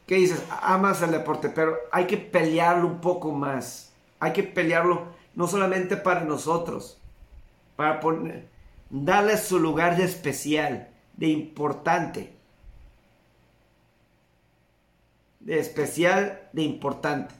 ¿Qué 0.07 0.15
dices? 0.15 0.43
Amas 0.49 1.03
el 1.03 1.11
deporte, 1.11 1.49
pero 1.49 1.77
hay 1.91 2.07
que 2.07 2.17
pelearlo 2.17 2.87
un 2.87 2.99
poco 2.99 3.31
más. 3.31 3.93
Hay 4.19 4.33
que 4.33 4.41
pelearlo 4.41 5.05
no 5.35 5.45
solamente 5.47 5.97
para 5.97 6.21
nosotros, 6.21 6.99
para 7.75 7.99
poner, 7.99 8.49
darle 8.89 9.37
su 9.37 9.59
lugar 9.59 9.97
de 9.97 10.05
especial, 10.05 10.89
de 11.15 11.27
importante. 11.27 12.35
De 15.41 15.59
especial, 15.59 16.49
de 16.53 16.63
importante. 16.63 17.35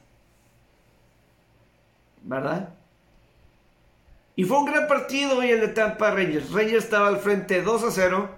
¿Verdad? 2.22 2.76
Y 4.34 4.44
fue 4.44 4.58
un 4.58 4.64
gran 4.64 4.88
partido 4.88 5.38
hoy 5.38 5.50
el 5.50 5.60
de 5.60 5.68
Tampa 5.68 6.10
Rangers. 6.10 6.52
Rangers 6.52 6.84
estaba 6.84 7.08
al 7.08 7.18
frente 7.18 7.62
2 7.62 7.84
a 7.84 7.90
0. 7.90 8.30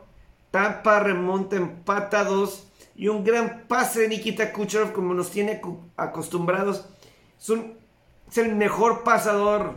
Tampa 0.51 1.01
remonta 1.01 1.57
empata 1.57 2.25
2 2.25 2.69
y 2.97 3.09
un 3.09 3.25
gran 3.25 3.65
pase 3.67 4.03
de 4.03 4.09
Nikita 4.09 4.53
Kucherov 4.53 4.93
como 4.93 5.15
nos 5.15 5.31
tiene 5.31 5.61
acostumbrados. 5.97 6.89
Es 7.39 8.39
el 8.39 8.57
mejor 8.57 9.05
pasador 9.05 9.75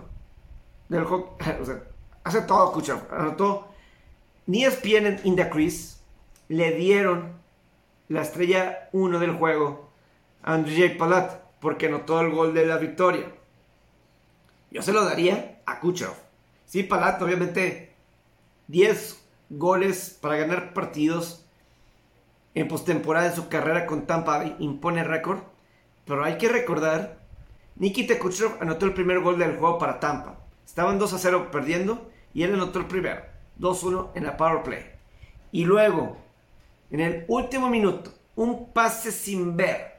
del 0.89 1.06
sea, 1.65 1.84
hace 2.23 2.41
todo 2.41 2.71
Kucherov. 2.71 3.01
Anotó. 3.12 3.67
Ni 4.47 4.63
ESPN 4.63 5.06
en 5.06 5.19
In 5.25 5.36
the 5.36 5.49
le 6.47 6.71
dieron 6.71 7.34
la 8.08 8.21
estrella 8.21 8.89
1 8.93 9.19
del 9.19 9.34
juego 9.34 9.89
a 10.41 10.53
Andrzej 10.53 10.97
Palat 10.97 11.41
porque 11.60 11.88
anotó 11.88 12.21
el 12.21 12.32
gol 12.32 12.53
de 12.53 12.65
la 12.65 12.77
victoria. 12.77 13.25
Yo 14.71 14.82
se 14.82 14.93
lo 14.93 15.03
daría 15.03 15.57
a 15.67 15.80
Kucherov. 15.80 16.15
Sí, 16.65 16.82
Palat, 16.82 17.21
obviamente, 17.21 17.93
10 18.67 19.23
goles 19.49 20.17
para 20.19 20.38
ganar 20.38 20.73
partidos 20.73 21.45
en 22.56 22.67
postemporada 22.67 23.27
en 23.27 23.36
su 23.36 23.49
carrera 23.49 23.86
con 23.86 24.08
Tampa 24.08 24.43
impone 24.58 25.03
récord. 25.03 25.41
Pero 26.06 26.23
hay 26.23 26.38
que 26.38 26.49
recordar, 26.49 27.19
Nikita 27.75 28.17
Kucherov 28.17 28.58
anotó 28.62 28.88
el 28.88 28.93
primer 28.93 29.19
gol 29.19 29.38
del 29.38 29.58
juego 29.58 29.77
para 29.77 29.99
Tampa. 29.99 30.39
Estaban 30.65 30.97
2 30.97 31.13
a 31.13 31.17
0 31.19 31.49
perdiendo 31.51 32.10
y 32.34 32.43
él 32.43 32.56
anotó 32.56 32.80
el 32.80 32.88
primero. 32.88 33.21
2-1 33.60 34.12
en 34.15 34.23
la 34.25 34.38
power 34.38 34.63
play. 34.63 34.86
Y 35.51 35.65
luego, 35.65 36.17
en 36.89 36.99
el 36.99 37.25
último 37.27 37.69
minuto, 37.69 38.12
un 38.36 38.71
pase 38.71 39.12
sin 39.12 39.56
ver. 39.56 39.97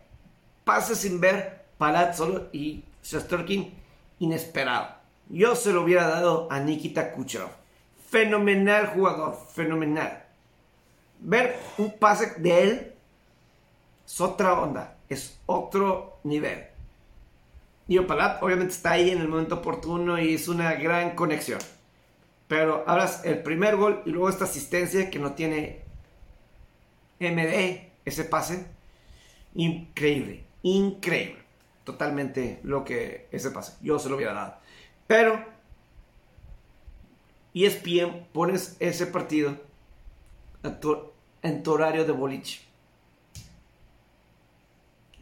Pase 0.64 0.94
sin 0.94 1.20
ver, 1.20 1.64
Palat 1.78 2.14
solo 2.14 2.48
y 2.52 2.84
Shesterkin 3.02 3.74
inesperado. 4.18 4.97
Yo 5.28 5.54
se 5.54 5.72
lo 5.72 5.82
hubiera 5.82 6.08
dado 6.08 6.48
a 6.50 6.60
Nikita 6.60 7.12
Kucherov. 7.12 7.50
Fenomenal 8.10 8.86
jugador, 8.86 9.36
fenomenal. 9.52 10.24
Ver 11.20 11.58
un 11.76 11.98
pase 11.98 12.34
de 12.40 12.62
él 12.62 12.94
es 14.06 14.20
otra 14.20 14.58
onda, 14.60 14.96
es 15.08 15.38
otro 15.46 16.18
nivel. 16.24 16.66
Y 17.88 17.98
Palat 18.00 18.42
obviamente 18.42 18.74
está 18.74 18.92
ahí 18.92 19.10
en 19.10 19.20
el 19.20 19.28
momento 19.28 19.56
oportuno 19.56 20.18
y 20.18 20.34
es 20.34 20.48
una 20.48 20.74
gran 20.74 21.14
conexión. 21.14 21.58
Pero 22.46 22.84
hablas 22.86 23.24
el 23.24 23.42
primer 23.42 23.76
gol 23.76 24.02
y 24.06 24.10
luego 24.10 24.28
esta 24.28 24.44
asistencia 24.44 25.10
que 25.10 25.18
no 25.18 25.32
tiene 25.32 25.82
MD, 27.20 27.90
ese 28.04 28.24
pase. 28.24 28.66
Increíble, 29.54 30.44
increíble. 30.62 31.42
Totalmente 31.84 32.60
lo 32.62 32.84
que 32.84 33.28
ese 33.32 33.50
pase. 33.50 33.74
Yo 33.82 33.98
se 33.98 34.08
lo 34.08 34.16
hubiera 34.16 34.34
dado. 34.34 34.56
Pero 35.08 35.42
ESPN 37.54 38.26
pones 38.32 38.76
ese 38.78 39.06
partido 39.06 39.56
en 40.62 41.62
tu, 41.62 41.72
horario 41.72 42.04
de 42.04 42.12
boliche. 42.12 42.60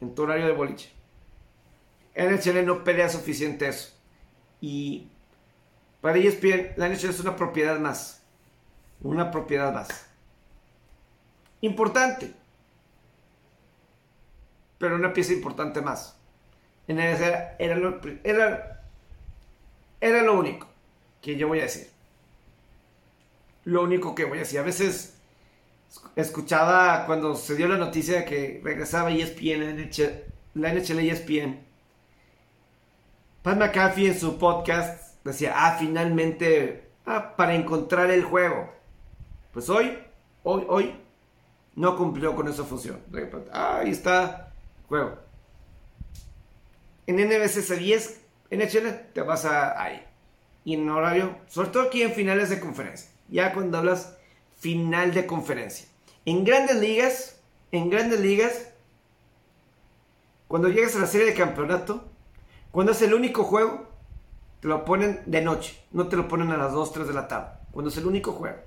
En 0.00 0.14
tu 0.14 0.24
horario 0.24 0.46
de 0.46 0.52
boliche. 0.52 0.90
En 2.14 2.38
Chile 2.40 2.62
no 2.62 2.82
pelea 2.84 3.08
suficiente 3.08 3.68
eso. 3.68 3.94
Y 4.60 5.08
para 6.00 6.18
ESPN, 6.18 6.72
la 6.76 6.88
NHL 6.88 7.10
es 7.10 7.20
una 7.20 7.36
propiedad 7.36 7.78
más. 7.78 8.22
Una 9.02 9.30
propiedad 9.30 9.72
más. 9.72 10.08
Importante. 11.60 12.32
Pero 14.78 14.96
una 14.96 15.12
pieza 15.12 15.32
importante 15.32 15.80
más. 15.80 16.18
En 16.88 16.98
el 16.98 17.16
era, 17.16 17.56
era, 17.58 18.75
era 20.00 20.22
lo 20.22 20.38
único 20.38 20.66
que 21.20 21.36
yo 21.36 21.48
voy 21.48 21.60
a 21.60 21.64
decir. 21.64 21.88
Lo 23.64 23.82
único 23.82 24.14
que 24.14 24.24
voy 24.24 24.38
a 24.38 24.40
decir. 24.40 24.58
A 24.58 24.62
veces 24.62 25.16
escuchaba 26.14 27.06
cuando 27.06 27.34
se 27.34 27.56
dio 27.56 27.68
la 27.68 27.78
noticia 27.78 28.18
de 28.18 28.24
que 28.24 28.60
regresaba 28.62 29.10
ESPN, 29.10 29.90
la 30.54 30.72
NHL 30.72 30.98
ESPN. 31.00 31.66
Pat 33.42 33.58
McAfee 33.58 34.08
en 34.08 34.18
su 34.18 34.38
podcast 34.38 35.22
decía, 35.24 35.52
ah, 35.54 35.76
finalmente, 35.78 36.90
ah, 37.04 37.34
para 37.36 37.54
encontrar 37.54 38.10
el 38.10 38.24
juego. 38.24 38.72
Pues 39.52 39.68
hoy, 39.68 39.98
hoy, 40.42 40.64
hoy, 40.68 40.94
no 41.76 41.96
cumplió 41.96 42.34
con 42.34 42.48
esa 42.48 42.64
función. 42.64 43.00
Ah, 43.52 43.78
ahí 43.78 43.90
está 43.90 44.52
el 44.80 44.86
juego. 44.86 45.18
En 47.06 47.16
NBC 47.16 47.78
10, 47.78 48.20
NHL, 48.50 49.12
te 49.12 49.22
vas 49.22 49.44
a 49.44 49.80
ahí. 49.80 50.04
Y 50.64 50.74
en 50.74 50.88
horario, 50.88 51.36
sobre 51.46 51.70
todo 51.70 51.84
aquí 51.84 52.02
en 52.02 52.12
finales 52.12 52.50
de 52.50 52.60
conferencia. 52.60 53.10
Ya 53.28 53.52
cuando 53.52 53.78
hablas 53.78 54.16
final 54.56 55.12
de 55.12 55.26
conferencia. 55.26 55.88
En 56.24 56.44
grandes 56.44 56.76
ligas, 56.76 57.40
en 57.72 57.90
grandes 57.90 58.20
ligas, 58.20 58.72
cuando 60.48 60.68
llegas 60.68 60.96
a 60.96 61.00
la 61.00 61.06
serie 61.06 61.26
de 61.26 61.34
campeonato, 61.34 62.04
cuando 62.70 62.92
es 62.92 63.02
el 63.02 63.14
único 63.14 63.44
juego, 63.44 63.88
te 64.60 64.68
lo 64.68 64.84
ponen 64.84 65.22
de 65.26 65.42
noche, 65.42 65.80
no 65.92 66.08
te 66.08 66.16
lo 66.16 66.28
ponen 66.28 66.50
a 66.50 66.56
las 66.56 66.72
2, 66.72 66.92
3 66.92 67.08
de 67.08 67.14
la 67.14 67.28
tarde, 67.28 67.58
cuando 67.70 67.90
es 67.90 67.96
el 67.96 68.06
único 68.06 68.32
juego. 68.32 68.58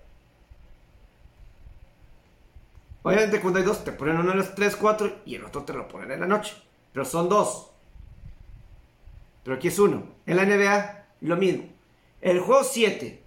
Obviamente 3.02 3.40
cuando 3.40 3.60
hay 3.60 3.66
dos, 3.66 3.84
te 3.84 3.92
ponen 3.92 4.18
uno 4.18 4.32
a 4.32 4.36
las 4.36 4.54
3, 4.56 4.76
4 4.76 5.22
y 5.26 5.36
el 5.36 5.46
otro 5.46 5.64
te 5.64 5.74
lo 5.74 5.88
ponen 5.88 6.12
en 6.12 6.20
la 6.20 6.28
noche. 6.28 6.56
Pero 6.92 7.06
son 7.06 7.30
dos. 7.30 7.72
Pero 9.50 9.58
aquí 9.58 9.70
es 9.70 9.80
uno. 9.80 10.04
En 10.28 10.38
la 10.38 10.46
NBA, 10.46 11.06
lo 11.22 11.36
mismo. 11.36 11.64
El 12.22 12.40
juego 12.40 12.64
7 12.64 13.24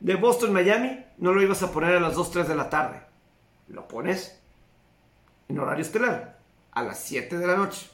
de 0.00 0.14
Boston-Miami 0.16 1.06
no 1.18 1.32
lo 1.32 1.40
ibas 1.40 1.62
a 1.62 1.70
poner 1.70 1.94
a 1.94 2.00
las 2.00 2.16
2, 2.16 2.32
3 2.32 2.48
de 2.48 2.56
la 2.56 2.68
tarde. 2.68 3.00
Lo 3.68 3.86
pones 3.86 4.40
en 5.46 5.60
horario 5.60 5.82
estelar, 5.82 6.40
a 6.72 6.82
las 6.82 6.98
7 6.98 7.38
de 7.38 7.46
la 7.46 7.54
noche. 7.54 7.88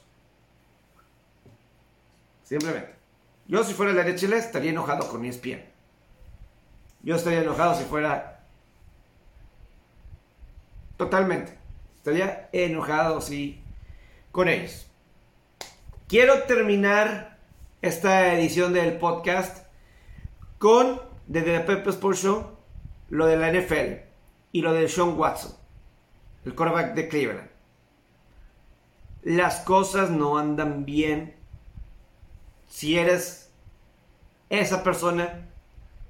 Simplemente. 2.43 2.95
Yo 3.47 3.63
si 3.65 3.75
fuera 3.75 3.93
la 3.93 4.15
Chile 4.15 4.39
estaría 4.39 4.71
enojado 4.71 5.07
con 5.11 5.21
mi 5.21 5.29
espía. 5.29 5.63
Yo 7.03 7.17
estaría 7.17 7.43
enojado 7.43 7.75
si 7.75 7.85
fuera... 7.85 8.47
Totalmente. 10.97 11.59
Estaría 11.99 12.49
enojado, 12.51 13.21
sí, 13.21 13.63
con 14.31 14.49
ellos. 14.49 14.87
Quiero 16.09 16.45
terminar 16.45 17.32
esta 17.83 18.33
edición 18.33 18.73
del 18.73 18.97
podcast 18.99 19.67
con, 20.59 21.03
desde 21.27 21.59
The 21.59 21.65
Pepe 21.65 21.91
Sports 21.91 22.23
Show, 22.23 22.47
lo 23.11 23.27
de 23.27 23.37
la 23.37 23.53
NFL 23.53 24.07
y 24.53 24.63
lo 24.63 24.73
de 24.73 24.89
Sean 24.89 25.19
Watson, 25.19 25.53
el 26.45 26.55
quarterback 26.55 26.95
de 26.95 27.09
Cleveland. 27.09 27.51
Las 29.25 29.61
cosas 29.61 30.11
no 30.11 30.39
andan 30.39 30.85
bien 30.85 31.35
si 32.69 32.97
eres 32.97 33.51
esa 34.49 34.85
persona 34.85 35.49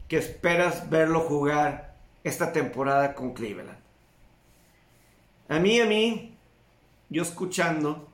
que 0.09 0.19
esperas 0.19 0.91
verlo 0.91 1.21
jugar 1.21 1.97
esta 2.23 2.53
temporada 2.53 3.15
con 3.15 3.33
Cleveland. 3.33 3.79
A 5.49 5.59
mí, 5.59 5.81
a 5.81 5.87
mí, 5.87 6.37
yo 7.09 7.23
escuchando, 7.23 8.12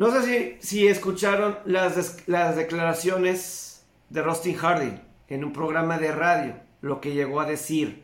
no 0.00 0.10
sé 0.10 0.56
si, 0.62 0.88
escucharon 0.88 1.58
las, 1.66 2.16
declaraciones 2.56 3.84
de 4.08 4.22
Rustin 4.22 4.56
Hardy 4.56 4.98
en 5.28 5.44
un 5.44 5.52
programa 5.52 5.98
de 5.98 6.10
radio, 6.10 6.54
lo 6.80 7.02
que 7.02 7.12
llegó 7.12 7.38
a 7.38 7.44
decir. 7.44 8.02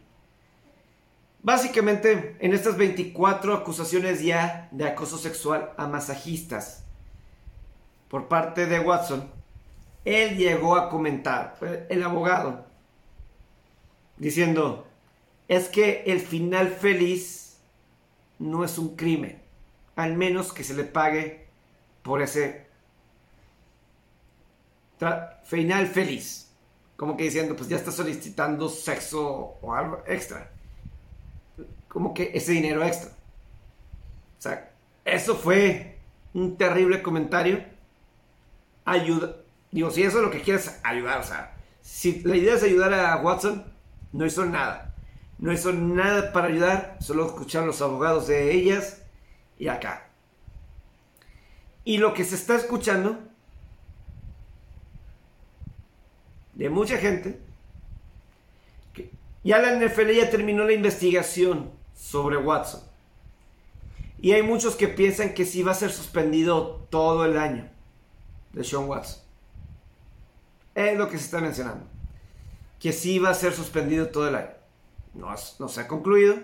Básicamente, 1.43 2.37
en 2.39 2.53
estas 2.53 2.77
24 2.77 3.55
acusaciones 3.55 4.23
ya 4.23 4.69
de 4.73 4.87
acoso 4.87 5.17
sexual 5.17 5.73
a 5.79 5.87
masajistas, 5.87 6.85
por 8.11 8.29
parte 8.29 8.67
de 8.67 8.79
Watson, 8.79 9.31
él 10.05 10.37
llegó 10.37 10.77
a 10.77 10.91
comentar, 10.91 11.57
el 11.89 12.03
abogado, 12.03 12.67
diciendo, 14.19 14.87
es 15.49 15.69
que 15.69 16.03
el 16.07 16.21
final 16.21 16.69
feliz 16.69 17.57
no 18.39 18.65
es 18.65 18.77
un 18.77 18.97
crimen, 18.97 19.41
al 19.95 20.15
menos 20.15 20.53
que 20.53 20.63
se 20.63 20.75
le 20.75 20.85
pague 20.85 21.46
por 22.07 22.23
ese 22.23 22.69
final 25.42 25.87
feliz. 25.88 26.53
Como 26.97 27.16
que 27.16 27.25
diciendo, 27.25 27.57
pues 27.57 27.69
ya 27.69 27.77
está 27.77 27.90
solicitando 27.90 28.69
sexo 28.69 29.59
o 29.61 29.75
algo 29.75 30.05
extra. 30.07 30.53
Como 31.88 32.14
que 32.14 32.31
ese 32.33 32.53
dinero 32.53 32.85
extra. 32.85 33.11
O 33.11 34.40
sea, 34.40 34.71
eso 35.05 35.35
fue 35.35 35.99
un 36.33 36.57
terrible 36.57 37.03
comentario 37.03 37.64
ayuda. 38.85 39.37
Digo, 39.73 39.90
si 39.90 40.05
eso 40.05 40.19
es 40.19 40.25
lo 40.25 40.31
que 40.31 40.42
quieres, 40.42 40.79
ayudar. 40.85 41.19
O 41.19 41.25
sea, 41.25 41.57
si 41.83 42.21
la 42.21 42.37
idea 42.37 42.55
es 42.55 42.62
ayudar 42.62 42.95
a 42.95 43.16
Watson, 43.16 43.64
no 44.12 44.25
hizo 44.25 44.47
nada. 44.47 44.95
No 45.38 45.53
hizo 45.53 45.73
nada 45.73 46.33
para 46.33 46.47
ayudar, 46.47 46.99
solo 47.01 47.27
escuchar 47.27 47.64
a 47.64 47.66
los 47.66 47.83
abogados 47.83 48.29
de 48.29 48.53
ellas 48.53 49.03
y 49.59 49.66
acá. 49.66 50.06
Y 51.87 51.99
lo 51.99 52.14
que 52.14 52.25
se 52.25 52.35
está 52.35 52.57
escuchando 52.57 53.16
de 56.55 56.68
mucha 56.68 56.99
gente, 56.99 57.38
que 58.92 59.12
ya 59.44 59.59
la 59.59 59.72
NFL 59.77 60.11
ya 60.11 60.29
terminó 60.29 60.64
la 60.64 60.72
investigación 60.72 61.70
sobre 61.94 62.38
Watson. 62.38 62.81
Y 64.18 64.33
hay 64.33 64.42
muchos 64.42 64.75
que 64.75 64.88
piensan 64.88 65.33
que 65.33 65.44
sí 65.44 65.62
va 65.62 65.70
a 65.70 65.77
ser 65.77 65.92
suspendido 65.92 66.88
todo 66.90 67.25
el 67.25 67.38
año 67.38 67.70
de 68.53 68.64
Sean 68.64 68.88
Watson. 68.88 69.22
Es 70.75 70.99
lo 70.99 71.09
que 71.09 71.18
se 71.18 71.27
está 71.27 71.40
mencionando. 71.40 71.87
Que 72.81 72.92
sí 72.92 73.20
va 73.20 73.31
a 73.31 73.35
ser 73.35 73.53
suspendido 73.53 74.09
todo 74.09 74.27
el 74.27 74.35
año. 74.35 74.51
No, 75.14 75.33
no 75.61 75.68
se 75.68 75.81
ha 75.81 75.87
concluido, 75.87 76.37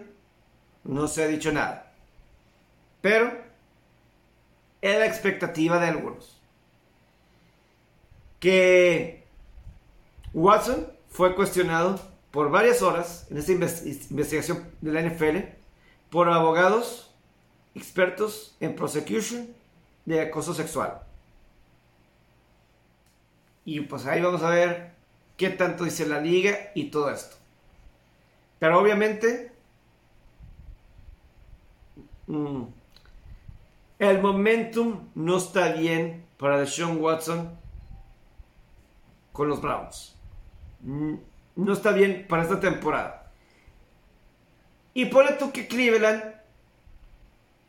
no 0.85 1.09
se 1.09 1.24
ha 1.24 1.26
dicho 1.26 1.50
nada. 1.50 1.92
Pero 3.00 3.50
es 4.83 4.99
la 4.99 5.07
expectativa 5.07 5.79
de 5.79 5.87
algunos. 5.87 6.38
Que 8.40 9.25
Watson 10.35 10.88
fue 11.09 11.35
cuestionado 11.35 12.01
por 12.33 12.51
varias 12.51 12.83
horas 12.83 13.27
en 13.31 13.38
esta 13.38 13.53
investigación 13.53 14.71
de 14.81 14.92
la 14.92 15.03
NFL 15.03 15.38
por 16.11 16.29
abogados 16.29 17.14
expertos 17.75 18.57
en 18.61 18.75
prosecution 18.75 19.49
de 20.05 20.21
acoso 20.21 20.53
sexual. 20.53 21.03
Y 23.64 23.81
pues 23.83 24.07
ahí 24.07 24.21
vamos 24.21 24.42
a 24.42 24.51
ver 24.51 24.92
qué 25.37 25.51
tanto 25.51 25.85
dice 25.85 26.07
la 26.07 26.21
liga 26.21 26.73
y 26.75 26.90
todo 26.90 27.11
esto. 27.11 27.37
Pero 28.59 28.79
obviamente 28.81 29.53
mm, 32.27 32.62
el 34.11 34.21
momentum 34.21 35.11
no 35.15 35.37
está 35.37 35.75
bien 35.75 36.27
para 36.37 36.59
Deshaun 36.59 37.01
Watson 37.01 37.57
con 39.31 39.49
los 39.49 39.62
Browns. 39.62 40.17
No 40.83 41.73
está 41.73 41.93
bien 41.93 42.27
para 42.29 42.43
esta 42.43 42.59
temporada. 42.59 43.31
Y 44.93 45.07
pone 45.07 45.33
tú 45.33 45.53
que 45.53 45.69
Cleveland 45.69 46.35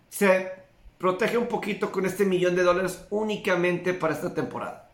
se 0.10 0.52
protege 0.98 1.38
un 1.38 1.48
poquito 1.48 1.92
con 1.92 2.08
este 2.08 2.26
millón 2.26 2.56
de 2.56 2.64
dólares 2.64 3.06
únicamente 3.12 3.94
para 3.94 4.16
esta 4.16 4.34
temporada. 4.34 4.90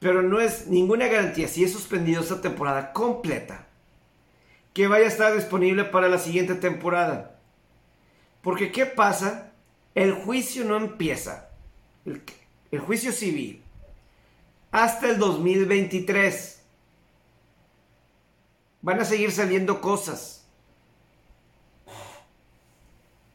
Pero 0.00 0.20
no 0.20 0.38
es 0.38 0.66
ninguna 0.66 1.06
garantía, 1.06 1.48
si 1.48 1.64
es 1.64 1.72
suspendido 1.72 2.20
esta 2.20 2.42
temporada 2.42 2.92
completa, 2.92 3.68
que 4.74 4.86
vaya 4.86 5.06
a 5.06 5.08
estar 5.08 5.34
disponible 5.34 5.84
para 5.84 6.10
la 6.10 6.18
siguiente 6.18 6.54
temporada. 6.56 7.33
Porque 8.44 8.70
¿qué 8.70 8.84
pasa? 8.84 9.52
El 9.94 10.12
juicio 10.12 10.64
no 10.64 10.76
empieza, 10.76 11.48
el, 12.04 12.78
juicio 12.78 13.10
civil, 13.10 13.62
hasta 14.70 15.08
el 15.08 15.18
2023 15.18 16.62
van 18.82 19.00
a 19.00 19.04
seguir 19.06 19.32
saliendo 19.32 19.80
cosas 19.80 20.46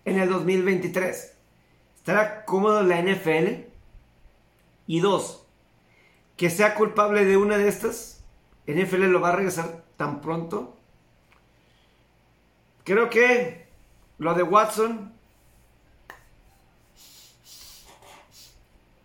en 0.06 0.20
el 0.20 0.30
2023. 0.30 1.34
¿Estará 1.96 2.46
cómodo 2.46 2.84
la 2.84 3.02
NFL? 3.02 3.64
Y 4.86 5.00
dos, 5.00 5.48
que 6.38 6.52
sea 6.52 6.76
culpable 6.76 7.26
de 7.26 7.38
una 7.38 7.58
de 7.58 7.68
estas, 7.68 8.24
NFL 8.68 9.06
lo 9.06 9.22
va 9.22 9.30
a 9.30 9.36
regresar 9.38 9.84
tan 9.98 10.22
pronto. 10.22 10.78
Creo 12.84 13.10
que 13.10 13.59
lo 14.20 14.34
de 14.36 14.44
Watson 14.44 15.14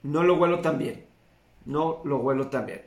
no 0.03 0.23
lo 0.23 0.35
huelo 0.37 0.61
tan 0.61 0.79
bien. 0.79 1.07
No 1.65 2.03
lo 2.05 2.19
huelo 2.19 2.49
tan 2.49 2.67
bien. 2.67 2.83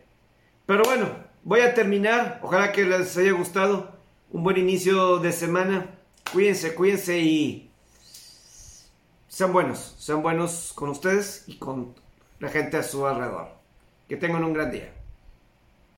Pero 0.67 0.83
bueno, 0.83 1.07
voy 1.43 1.61
a 1.61 1.73
terminar. 1.73 2.39
Ojalá 2.43 2.71
que 2.71 2.85
les 2.85 3.17
haya 3.17 3.31
gustado. 3.31 3.97
Un 4.29 4.43
buen 4.43 4.57
inicio 4.57 5.17
de 5.17 5.31
semana. 5.31 5.95
Cuídense, 6.31 6.75
cuídense 6.75 7.17
y 7.19 7.71
sean 9.27 9.51
buenos. 9.51 9.95
Sean 9.97 10.21
buenos 10.21 10.73
con 10.75 10.89
ustedes 10.89 11.45
y 11.47 11.57
con 11.57 11.95
la 12.39 12.49
gente 12.49 12.77
a 12.77 12.83
su 12.83 13.07
alrededor. 13.07 13.47
Que 14.07 14.17
tengan 14.17 14.43
un 14.43 14.53
gran 14.53 14.69
día. 14.69 14.93